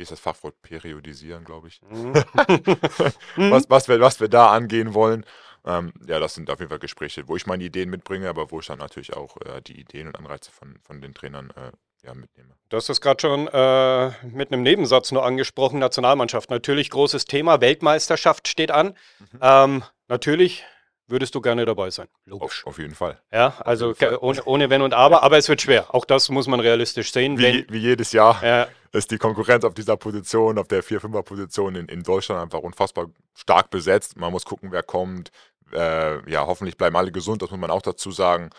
wie 0.00 0.02
ist 0.02 0.12
das 0.12 0.20
Fachwort, 0.20 0.62
periodisieren, 0.62 1.44
glaube 1.44 1.68
ich. 1.68 1.82
Mhm. 1.82 2.14
was, 3.50 3.68
was, 3.68 3.86
wir, 3.86 4.00
was 4.00 4.18
wir 4.18 4.28
da 4.28 4.50
angehen 4.50 4.94
wollen. 4.94 5.26
Ähm, 5.64 5.92
ja, 6.06 6.18
das 6.20 6.34
sind 6.34 6.50
auf 6.50 6.58
jeden 6.58 6.70
Fall 6.70 6.78
Gespräche, 6.78 7.28
wo 7.28 7.36
ich 7.36 7.46
meine 7.46 7.64
Ideen 7.64 7.90
mitbringe, 7.90 8.28
aber 8.28 8.50
wo 8.50 8.60
ich 8.60 8.66
dann 8.66 8.78
natürlich 8.78 9.14
auch 9.14 9.36
äh, 9.42 9.60
die 9.60 9.78
Ideen 9.78 10.06
und 10.08 10.18
Anreize 10.18 10.50
von, 10.50 10.78
von 10.82 11.00
den 11.00 11.14
Trainern 11.14 11.50
äh, 11.50 11.72
ja, 12.06 12.14
mitnehme. 12.14 12.54
Du 12.68 12.76
hast 12.76 12.88
es 12.88 13.00
gerade 13.00 13.20
schon 13.20 13.48
äh, 13.48 14.10
mit 14.26 14.52
einem 14.52 14.62
Nebensatz 14.62 15.12
nur 15.12 15.24
angesprochen, 15.24 15.78
Nationalmannschaft. 15.78 16.50
Natürlich 16.50 16.90
großes 16.90 17.26
Thema, 17.26 17.60
Weltmeisterschaft 17.60 18.48
steht 18.48 18.70
an. 18.70 18.94
Mhm. 19.18 19.38
Ähm, 19.42 19.82
natürlich 20.08 20.64
würdest 21.06 21.34
du 21.34 21.40
gerne 21.40 21.64
dabei 21.64 21.90
sein. 21.90 22.08
Logisch. 22.24 22.64
Auf, 22.64 22.74
auf 22.74 22.78
jeden 22.78 22.94
Fall. 22.94 23.20
Ja, 23.32 23.54
also 23.64 23.94
ohne, 24.20 24.44
ohne, 24.44 24.70
Wenn 24.70 24.82
und 24.82 24.94
Aber, 24.94 25.22
aber 25.22 25.36
es 25.36 25.48
wird 25.48 25.60
schwer. 25.60 25.94
Auch 25.94 26.04
das 26.04 26.28
muss 26.30 26.46
man 26.46 26.60
realistisch 26.60 27.12
sehen. 27.12 27.38
Wie, 27.38 27.42
wenn, 27.42 27.66
wie 27.68 27.78
jedes 27.78 28.12
Jahr 28.12 28.42
ja. 28.42 28.68
Ist 28.92 29.10
die 29.10 29.18
Konkurrenz 29.18 29.64
auf 29.64 29.74
dieser 29.74 29.96
Position, 29.96 30.58
auf 30.58 30.68
der 30.68 30.82
4-5er-Position 30.82 31.76
in, 31.76 31.86
in 31.86 32.02
Deutschland 32.02 32.42
einfach 32.42 32.60
unfassbar 32.60 33.06
stark 33.34 33.70
besetzt. 33.70 34.16
Man 34.16 34.32
muss 34.32 34.44
gucken, 34.44 34.72
wer 34.72 34.82
kommt. 34.82 35.30
Äh, 35.72 36.28
ja, 36.30 36.46
hoffentlich 36.46 36.76
bleiben 36.76 36.96
alle 36.96 37.12
gesund, 37.12 37.42
das 37.42 37.50
muss 37.50 37.60
man 37.60 37.70
auch 37.70 37.82
dazu 37.82 38.10
sagen. 38.10 38.50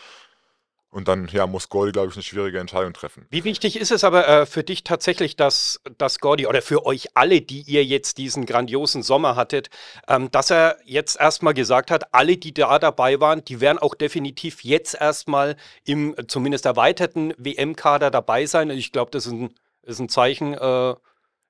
Und 0.92 1.08
dann 1.08 1.26
ja, 1.32 1.46
muss 1.46 1.70
Gordy, 1.70 1.90
glaube 1.90 2.08
ich, 2.10 2.16
eine 2.16 2.22
schwierige 2.22 2.60
Entscheidung 2.60 2.92
treffen. 2.92 3.26
Wie 3.30 3.44
wichtig 3.44 3.80
ist 3.80 3.90
es 3.90 4.04
aber 4.04 4.28
äh, 4.28 4.44
für 4.44 4.62
dich 4.62 4.84
tatsächlich, 4.84 5.36
dass, 5.36 5.80
dass 5.96 6.18
Gordy 6.18 6.46
oder 6.46 6.60
für 6.60 6.84
euch 6.84 7.08
alle, 7.14 7.40
die 7.40 7.62
ihr 7.62 7.82
jetzt 7.82 8.18
diesen 8.18 8.44
grandiosen 8.44 9.02
Sommer 9.02 9.34
hattet, 9.34 9.70
ähm, 10.06 10.30
dass 10.30 10.50
er 10.50 10.76
jetzt 10.84 11.18
erstmal 11.18 11.54
gesagt 11.54 11.90
hat, 11.90 12.12
alle, 12.12 12.36
die 12.36 12.52
da 12.52 12.78
dabei 12.78 13.20
waren, 13.20 13.42
die 13.42 13.62
werden 13.62 13.78
auch 13.78 13.94
definitiv 13.94 14.64
jetzt 14.64 14.94
erstmal 14.94 15.56
im 15.86 16.14
zumindest 16.28 16.66
erweiterten 16.66 17.32
WM-Kader 17.38 18.10
dabei 18.10 18.44
sein. 18.44 18.68
Ich 18.68 18.92
glaube, 18.92 19.10
das 19.10 19.24
ist 19.24 19.32
ein, 19.32 19.54
ist 19.82 19.98
ein 19.98 20.08
Zeichen, 20.08 20.54
äh, 20.54 20.94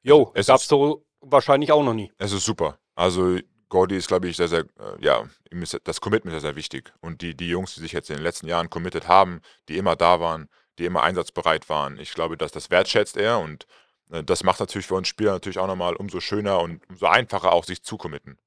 jo, 0.03 0.33
es 0.35 0.47
gab 0.47 0.61
so 0.61 1.05
wahrscheinlich 1.21 1.73
auch 1.73 1.83
noch 1.83 1.95
nie. 1.95 2.13
Es 2.19 2.33
ist 2.33 2.45
super. 2.45 2.79
Also 2.95 3.39
Gordy 3.69 3.97
ist, 3.97 4.09
glaube 4.09 4.29
ich, 4.29 4.37
sehr, 4.37 4.49
sehr, 4.49 4.67
äh, 4.79 5.01
ja, 5.01 5.25
ist 5.51 5.79
das 5.85 6.01
Commitment 6.01 6.33
sehr, 6.33 6.41
sehr 6.41 6.57
wichtig. 6.57 6.93
Und 7.01 7.23
die, 7.23 7.35
die 7.35 7.49
Jungs, 7.49 7.75
die 7.75 7.81
sich 7.81 7.93
jetzt 7.93 8.11
in 8.11 8.17
den 8.17 8.23
letzten 8.23 8.47
Jahren 8.47 8.69
committed 8.71 9.09
haben, 9.09 9.41
die 9.69 9.79
immer 9.79 9.97
da 9.97 10.21
waren, 10.21 10.49
die 10.79 10.85
immer 10.85 11.03
einsatzbereit 11.03 11.69
waren, 11.69 11.99
ich 11.99 12.13
glaube, 12.13 12.37
dass 12.37 12.53
das 12.53 12.71
wertschätzt 12.71 13.17
er 13.17 13.39
und 13.39 13.67
äh, 14.11 14.23
das 14.23 14.45
macht 14.45 14.61
natürlich 14.61 14.87
für 14.87 14.95
uns 14.95 15.09
Spieler 15.09 15.33
natürlich 15.33 15.59
auch 15.59 15.67
nochmal 15.67 15.97
umso 15.97 16.21
schöner 16.21 16.61
und 16.61 16.83
umso 16.89 17.07
einfacher 17.07 17.53
auch 17.53 17.65
sich 17.65 17.83
zu 17.83 17.97
committen. 17.97 18.39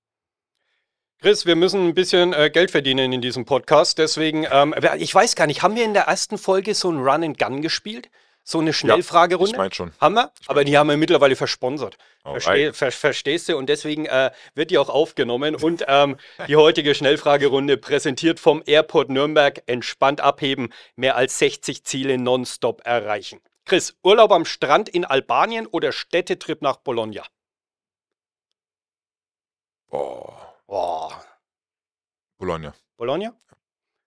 Chris, 1.21 1.45
wir 1.45 1.55
müssen 1.55 1.87
ein 1.87 1.95
bisschen 1.95 2.33
äh, 2.33 2.51
Geld 2.51 2.71
verdienen 2.71 3.11
in 3.11 3.21
diesem 3.21 3.45
Podcast. 3.45 3.97
Deswegen, 3.97 4.45
ähm, 4.51 4.75
ich 4.97 5.15
weiß 5.15 5.35
gar 5.35 5.47
nicht, 5.47 5.63
haben 5.63 5.75
wir 5.75 5.85
in 5.85 5.93
der 5.93 6.03
ersten 6.03 6.37
Folge 6.37 6.75
so 6.75 6.91
ein 6.91 6.99
Run 6.99 7.23
and 7.23 7.39
Gun 7.39 7.61
gespielt? 7.61 8.09
So 8.47 8.59
eine 8.59 8.73
Schnellfragerunde? 8.73 9.49
Ja, 9.49 9.53
ich 9.53 9.57
meine 9.57 9.73
schon. 9.73 9.91
Haben 9.99 10.13
wir? 10.13 10.31
Ich 10.39 10.47
aber 10.47 10.63
die 10.63 10.77
haben 10.77 10.87
wir 10.87 10.97
mittlerweile 10.97 11.35
versponsert. 11.35 11.97
Versteh, 12.21 12.73
ver, 12.73 12.91
verstehst 12.91 13.49
du? 13.49 13.57
Und 13.57 13.67
deswegen 13.69 14.05
äh, 14.05 14.31
wird 14.53 14.69
die 14.69 14.77
auch 14.77 14.89
aufgenommen. 14.89 15.55
Und 15.55 15.83
ähm, 15.87 16.17
die 16.47 16.55
heutige 16.55 16.93
Schnellfragerunde 16.93 17.77
präsentiert 17.77 18.39
vom 18.39 18.61
Airport 18.67 19.09
Nürnberg. 19.09 19.63
Entspannt 19.65 20.21
abheben, 20.21 20.71
mehr 20.95 21.15
als 21.15 21.39
60 21.39 21.83
Ziele 21.85 22.19
nonstop 22.19 22.85
erreichen. 22.85 23.41
Chris, 23.65 23.95
Urlaub 24.03 24.31
am 24.31 24.45
Strand 24.45 24.89
in 24.89 25.05
Albanien 25.05 25.65
oder 25.65 25.91
Städtetrip 25.91 26.61
nach 26.61 26.77
Bologna? 26.77 27.23
Boah. 29.89 30.55
Boah. 30.67 31.25
Bologna. 32.37 32.75
Bologna? 32.95 33.33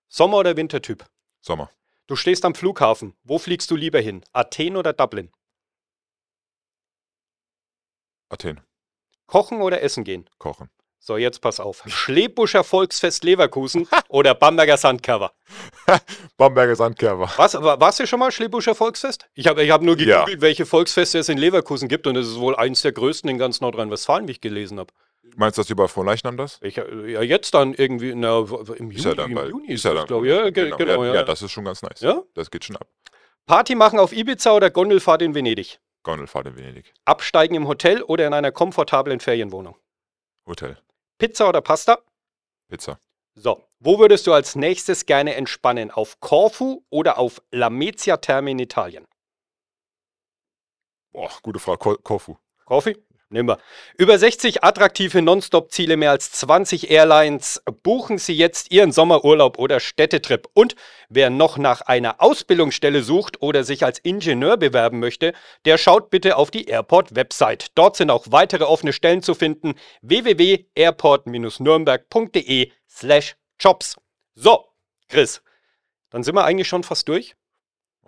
Sommer- 0.09 0.39
oder 0.39 0.57
Wintertyp? 0.57 1.05
Sommer. 1.41 1.73
Du 2.09 2.17
stehst 2.17 2.47
am 2.47 2.55
Flughafen. 2.55 3.13
Wo 3.23 3.39
fliegst 3.39 3.71
du 3.71 3.77
lieber 3.77 4.01
hin? 4.01 4.25
Athen 4.33 4.77
oder 4.77 4.95
Dublin? 4.95 5.31
Athen. 8.31 8.63
Kochen 9.27 9.61
oder 9.61 9.83
essen 9.83 10.05
gehen? 10.05 10.29
Kochen. 10.39 10.71
So, 10.99 11.19
jetzt 11.19 11.41
pass 11.41 11.61
auf. 11.61 11.83
Schleebuscher 11.87 12.65
Volksfest 12.65 13.25
Leverkusen 13.25 13.87
oder 14.09 14.35
Bamberger 14.35 14.79
Sandcover? 14.79 15.33
Bamberger 16.39 16.77
Sandcover. 16.77 17.31
Was, 17.37 17.53
warst 17.55 18.01
du 18.01 18.07
schon 18.07 18.21
mal 18.21 18.33
Schleebuscher 18.33 18.75
Volksfest? 18.75 19.29
Ich 19.35 19.47
habe 19.47 19.63
ich 19.63 19.71
hab 19.71 19.83
nur 19.83 19.97
gegoogelt, 19.97 20.37
ja. 20.37 20.41
welche 20.41 20.65
Volksfeste 20.65 21.19
es 21.19 21.29
in 21.29 21.37
Leverkusen 21.37 21.89
gibt 21.89 22.07
und 22.07 22.17
es 22.17 22.27
ist 22.27 22.41
wohl 22.41 22.57
eins 22.57 22.81
der 22.81 22.93
größten 22.93 23.29
in 23.29 23.37
ganz 23.37 23.61
Nordrhein-Westfalen, 23.61 24.27
wie 24.29 24.33
ich 24.33 24.41
gelesen 24.41 24.79
habe. 24.79 24.95
Meinst 25.39 25.57
du 25.57 25.63
das 25.63 25.71
über 25.71 25.87
Frohnleichnam 25.87 26.37
das? 26.37 26.59
Ich, 26.63 26.75
ja, 26.75 27.23
jetzt 27.23 27.55
dann 27.55 27.73
irgendwie 27.73 28.13
na, 28.13 28.41
im 28.77 28.91
Juni. 28.91 28.95
Ist 28.97 29.05
ja 29.05 29.15
dann 29.15 29.31
im 29.31 29.49
Juni 29.49 29.69
ist, 29.69 29.85
ja 29.85 29.95
dann, 29.95 30.07
glaube 30.09 30.27
ich. 30.27 30.35
Ja, 30.35 30.51
genau, 30.51 30.77
genau, 30.77 31.05
ja, 31.05 31.15
ja, 31.15 31.23
das 31.23 31.43
ist 31.43 31.53
schon 31.53 31.65
ganz 31.65 31.81
nice. 31.81 32.01
Ja? 32.01 32.25
Das 32.35 32.51
geht 32.51 32.65
schon 32.65 32.77
ab. 32.77 32.89
Party 33.47 33.77
machen 33.77 34.01
auf 34.01 34.13
Ibiza 34.13 34.51
oder 34.51 34.69
Gondelfahrt 34.69 35.23
in 35.23 35.37
Venedig? 35.37 35.79
Gondelfahrt 36.03 36.49
in 36.49 36.57
Venedig. 36.57 36.93
Absteigen 37.05 37.55
im 37.55 37.69
Hotel 37.69 38.03
oder 38.03 38.27
in 38.27 38.35
einer 38.35 38.51
komfortablen 38.51 39.21
Ferienwohnung? 39.21 39.77
Hotel. 40.45 40.77
Pizza 41.19 41.49
oder 41.49 41.61
Pasta? 41.61 42.01
Pizza. 42.69 42.99
So, 43.37 43.63
wo 43.79 44.01
würdest 44.01 44.27
du 44.27 44.33
als 44.33 44.57
nächstes 44.57 45.07
gerne 45.07 45.37
entspannen? 45.37 45.93
Auf 45.93 46.19
Korfu 46.19 46.83
oder 46.91 47.17
auf 47.17 47.41
Lamezia 47.53 48.17
Terme 48.17 48.51
in 48.51 48.59
Italien? 48.59 49.07
Boah, 51.13 51.31
gute 51.43 51.61
Frage. 51.61 51.97
Korfu. 52.03 52.37
Korfu? 52.65 52.95
Nehmen. 53.31 53.57
Über 53.99 54.19
60 54.19 54.65
attraktive 54.65 55.21
Nonstop-Ziele, 55.21 55.99
mehr 55.99 56.13
als 56.13 56.33
20 56.33 56.91
Airlines. 56.91 57.63
Buchen 57.83 58.17
Sie 58.17 58.33
jetzt 58.33 58.71
Ihren 58.71 58.91
Sommerurlaub 58.91 59.59
oder 59.59 59.81
Städtetrip. 59.81 60.49
Und 60.55 60.77
wer 61.11 61.29
noch 61.29 61.59
nach 61.59 61.83
einer 61.83 62.23
Ausbildungsstelle 62.23 63.03
sucht 63.03 63.43
oder 63.43 63.65
sich 63.65 63.85
als 63.85 63.99
Ingenieur 63.99 64.57
bewerben 64.57 64.99
möchte, 64.99 65.35
der 65.67 65.77
schaut 65.77 66.09
bitte 66.09 66.37
auf 66.37 66.51
die 66.51 66.69
Airport-Website. 66.69 67.73
Dort 67.75 67.97
sind 67.97 68.11
auch 68.11 68.29
weitere 68.31 68.65
offene 68.65 68.95
Stellen 68.95 69.23
zu 69.23 69.35
finden. 69.35 69.75
www.airport-nürnberg.de 70.01 72.73
slash 72.89 73.37
jobs. 73.61 73.97
So, 74.35 74.65
Chris, 75.09 75.43
dann 76.09 76.23
sind 76.23 76.35
wir 76.35 76.45
eigentlich 76.45 76.69
schon 76.69 76.83
fast 76.83 77.07
durch. 77.09 77.37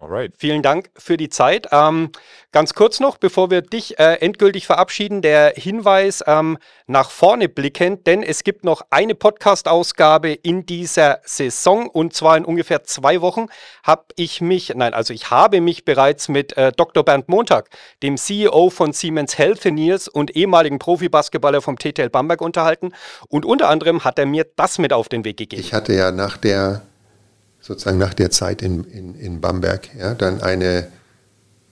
Alright. 0.00 0.32
Vielen 0.38 0.62
Dank 0.62 0.88
für 0.96 1.18
die 1.18 1.28
Zeit. 1.28 1.68
Ähm, 1.72 2.10
ganz 2.52 2.72
kurz 2.72 3.00
noch, 3.00 3.18
bevor 3.18 3.50
wir 3.50 3.60
dich 3.60 3.98
äh, 3.98 4.14
endgültig 4.14 4.64
verabschieden, 4.64 5.20
der 5.20 5.52
Hinweis 5.54 6.24
ähm, 6.26 6.56
nach 6.86 7.10
vorne 7.10 7.50
blickend, 7.50 8.06
denn 8.06 8.22
es 8.22 8.42
gibt 8.42 8.64
noch 8.64 8.80
eine 8.88 9.14
Podcast-Ausgabe 9.14 10.32
in 10.32 10.64
dieser 10.64 11.20
Saison 11.24 11.86
und 11.86 12.14
zwar 12.14 12.38
in 12.38 12.46
ungefähr 12.46 12.82
zwei 12.84 13.20
Wochen 13.20 13.48
habe 13.82 14.04
ich 14.16 14.40
mich, 14.40 14.72
nein, 14.74 14.94
also 14.94 15.12
ich 15.12 15.30
habe 15.30 15.60
mich 15.60 15.84
bereits 15.84 16.28
mit 16.28 16.56
äh, 16.56 16.72
Dr. 16.72 17.04
Bernd 17.04 17.28
Montag, 17.28 17.68
dem 18.02 18.16
CEO 18.16 18.70
von 18.70 18.94
Siemens 18.94 19.36
Healthineers 19.36 20.08
und 20.08 20.34
ehemaligen 20.34 20.78
Profibasketballer 20.78 21.60
vom 21.60 21.78
TTL 21.78 22.08
Bamberg 22.08 22.40
unterhalten 22.40 22.94
und 23.28 23.44
unter 23.44 23.68
anderem 23.68 24.02
hat 24.02 24.18
er 24.18 24.24
mir 24.24 24.46
das 24.56 24.78
mit 24.78 24.94
auf 24.94 25.10
den 25.10 25.26
Weg 25.26 25.36
gegeben. 25.36 25.60
Ich 25.60 25.74
hatte 25.74 25.92
ja 25.92 26.10
nach 26.10 26.38
der 26.38 26.80
sozusagen 27.60 27.98
nach 27.98 28.14
der 28.14 28.30
Zeit 28.30 28.62
in, 28.62 28.84
in, 28.84 29.14
in 29.14 29.40
Bamberg, 29.40 29.88
ja, 29.98 30.14
dann 30.14 30.40
eine, 30.40 30.88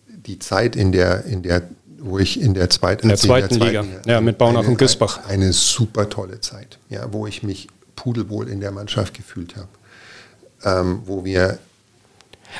die 0.06 0.38
Zeit 0.38 0.76
in 0.76 0.92
der, 0.92 1.24
in 1.24 1.42
der, 1.42 1.62
wo 1.98 2.18
ich 2.18 2.40
in 2.40 2.54
der 2.54 2.70
zweiten, 2.70 3.04
in 3.04 3.08
der 3.08 3.18
zweiten, 3.18 3.54
in 3.54 3.60
der 3.60 3.70
zweiten 3.70 3.88
Liga, 3.90 4.02
ja, 4.06 4.20
mit 4.20 4.38
Baunach 4.38 4.66
und 4.66 4.78
Güsbach. 4.78 5.24
Eine, 5.24 5.44
eine 5.44 5.52
super 5.52 6.08
tolle 6.08 6.40
Zeit, 6.40 6.78
ja, 6.88 7.12
wo 7.12 7.26
ich 7.26 7.42
mich 7.42 7.68
pudelwohl 7.96 8.48
in 8.48 8.60
der 8.60 8.70
Mannschaft 8.70 9.14
gefühlt 9.14 9.56
habe. 9.56 9.68
Ähm, 10.64 11.02
wo 11.04 11.24
wir 11.24 11.58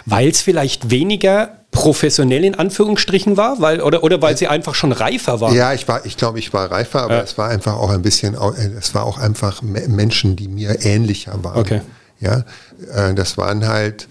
weil 0.07 0.29
es 0.29 0.43
vielleicht 0.43 0.91
weniger 0.91 1.59
professionell 1.71 2.45
in 2.45 2.55
Anführungsstrichen 2.55 3.37
war, 3.37 3.61
weil 3.61 3.81
oder 3.81 4.03
oder 4.03 4.21
weil 4.23 4.37
sie 4.37 4.49
einfach 4.49 4.75
schon 4.75 4.93
reifer 4.93 5.41
waren. 5.41 5.55
Ja, 5.55 5.73
ich 5.73 5.87
war, 5.87 6.05
ich 6.07 6.17
glaube, 6.17 6.39
ich 6.39 6.53
war 6.53 6.71
reifer, 6.71 7.03
aber 7.03 7.17
ja. 7.17 7.23
es 7.23 7.39
war 7.39 7.49
einfach 7.49 7.75
auch 7.75 7.91
ein 7.91 8.03
bisschen, 8.03 8.35
es 8.79 8.95
war 8.95 9.05
auch 9.05 9.19
einfach 9.19 9.63
Menschen, 9.63 10.37
die 10.37 10.49
mir 10.49 10.85
ähnlicher 10.85 11.43
waren. 11.43 11.59
Okay. 11.59 11.81
Ja, 12.21 12.45
äh, 12.93 13.15
das 13.15 13.39
waren 13.39 13.67
halt, 13.67 14.09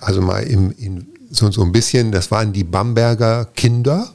also 0.00 0.20
mal 0.20 0.42
im, 0.42 0.72
in, 0.72 1.06
so, 1.30 1.50
so 1.50 1.62
ein 1.62 1.72
bisschen, 1.72 2.12
das 2.12 2.30
waren 2.30 2.52
die 2.52 2.64
Bamberger 2.64 3.46
Kinder, 3.54 4.10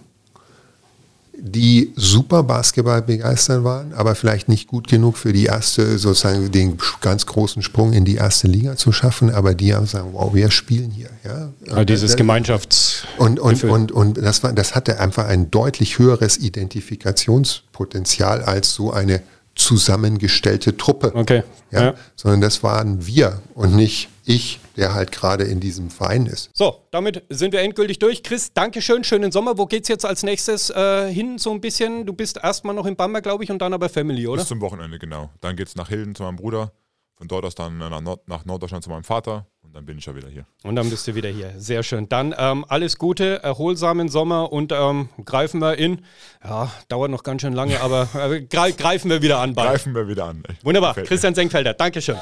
die 1.38 1.92
super 1.96 2.44
Basketball 2.44 3.02
begeistert 3.02 3.64
waren, 3.64 3.94
aber 3.94 4.16
vielleicht 4.16 4.50
nicht 4.50 4.68
gut 4.68 4.88
genug 4.88 5.18
für 5.18 5.34
die 5.34 5.46
erste, 5.46 5.98
sozusagen 5.98 6.52
den 6.52 6.78
ganz 7.02 7.26
großen 7.26 7.62
Sprung 7.62 7.94
in 7.94 8.06
die 8.06 8.16
erste 8.16 8.48
Liga 8.48 8.78
zu 8.78 8.92
schaffen, 8.92 9.30
aber 9.30 9.54
die 9.54 9.74
haben 9.74 9.84
gesagt, 9.84 10.06
wow, 10.12 10.34
wir 10.34 10.50
spielen 10.50 10.92
hier. 10.92 11.10
Ja? 11.24 11.50
Also 11.70 11.86
dieses 11.86 12.16
Gemeinschafts... 12.16 13.06
Und, 13.18 13.40
und, 13.40 13.64
und, 13.64 13.92
und 13.92 14.18
das, 14.18 14.44
war, 14.44 14.54
das 14.54 14.76
hatte 14.76 15.00
einfach 15.00 15.28
ein 15.28 15.52
deutlich 15.52 16.00
höheres 16.00 16.38
Identifikationspotenzial 16.38 18.44
als 18.44 18.74
so 18.74 18.92
eine 18.92 19.22
zusammengestellte 19.56 20.78
Truppe. 20.78 21.12
Okay. 21.15 21.44
Ja, 21.72 21.84
ja. 21.84 21.94
Sondern 22.15 22.41
das 22.41 22.62
waren 22.62 23.08
wir 23.08 23.41
und 23.54 23.76
nicht 23.76 24.10
ich, 24.26 24.60
der 24.76 24.94
halt 24.94 25.12
gerade 25.12 25.44
in 25.46 25.60
diesem 25.60 25.89
Verein 25.89 26.26
ist. 26.26 26.50
So, 26.54 26.82
damit 26.91 27.24
sind 27.30 27.54
wir 27.54 27.62
endgültig 27.62 28.00
durch. 28.00 28.24
Chris, 28.24 28.54
Dankeschön, 28.54 29.04
schönen 29.04 29.32
Sommer. 29.32 29.58
Wo 29.58 29.65
geht's 29.65 29.88
jetzt 29.88 30.06
als 30.06 30.24
nächstes 30.24 30.70
äh, 30.70 31.12
hin 31.12 31.38
so 31.38 31.52
ein 31.52 31.62
bisschen? 31.62 32.06
Du 32.06 32.13
bist 32.13 32.39
erstmal 32.41 32.76
noch 32.76 32.86
in 32.86 32.96
Bamberg, 32.96 33.24
glaube 33.24 33.44
ich, 33.44 33.52
und 33.52 33.60
dann 33.60 33.74
aber 33.74 33.89
Family, 33.89 34.28
oder? 34.28 34.41
Bis 34.41 34.50
zum 34.50 34.62
Wochenende, 34.62 35.00
genau. 35.00 35.30
Dann 35.41 35.56
geht's 35.56 35.76
nach 35.76 35.89
Hilden 35.89 36.15
zu 36.15 36.24
meinem 36.24 36.36
Bruder. 36.36 36.72
Von 37.17 37.28
dort 37.30 37.45
aus 37.45 37.56
dann 37.56 37.78
nach, 37.78 38.01
Nord 38.01 38.28
nach 38.28 38.43
Norddeutschland 38.43 38.84
zu 38.84 38.89
meinem 38.89 39.06
Vater 39.06 39.47
und 39.62 39.73
dann 39.73 39.86
bin 39.86 39.97
ich 39.97 40.06
ja 40.06 40.15
wieder 40.15 40.28
hier. 40.28 40.45
Und 40.63 40.75
dann 40.75 40.89
bist 40.89 41.08
du 41.08 41.15
wieder 41.15 41.30
hier. 41.30 41.54
Sehr 41.58 41.82
schön. 41.82 42.10
Dann 42.10 42.36
ähm, 42.38 42.65
alles 42.67 42.97
Gute, 42.97 43.41
erholsamen 43.41 44.10
Sommer 44.10 44.51
und 44.51 44.73
ähm, 44.73 45.08
greifen 45.23 45.62
wir 45.62 45.78
in. 45.78 46.01
Ja, 46.43 46.71
dauert 46.89 47.12
noch 47.12 47.23
ganz 47.23 47.41
schön 47.41 47.54
lange, 47.54 47.80
aber 47.80 48.10
äh, 48.32 48.41
greifen 48.41 49.10
wir 49.10 49.21
wieder 49.21 49.39
an. 49.39 49.54
Bald. 49.54 49.69
Greifen 49.69 49.95
wir 49.95 50.10
wieder 50.10 50.25
an. 50.25 50.43
Wunderbar. 50.63 50.93
Christian 50.95 51.36
Senkfelder, 51.36 51.73
Dankeschön. 51.73 52.17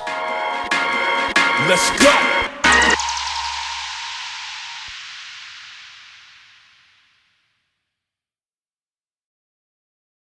Let's 1.67 1.91
go! 1.97 2.32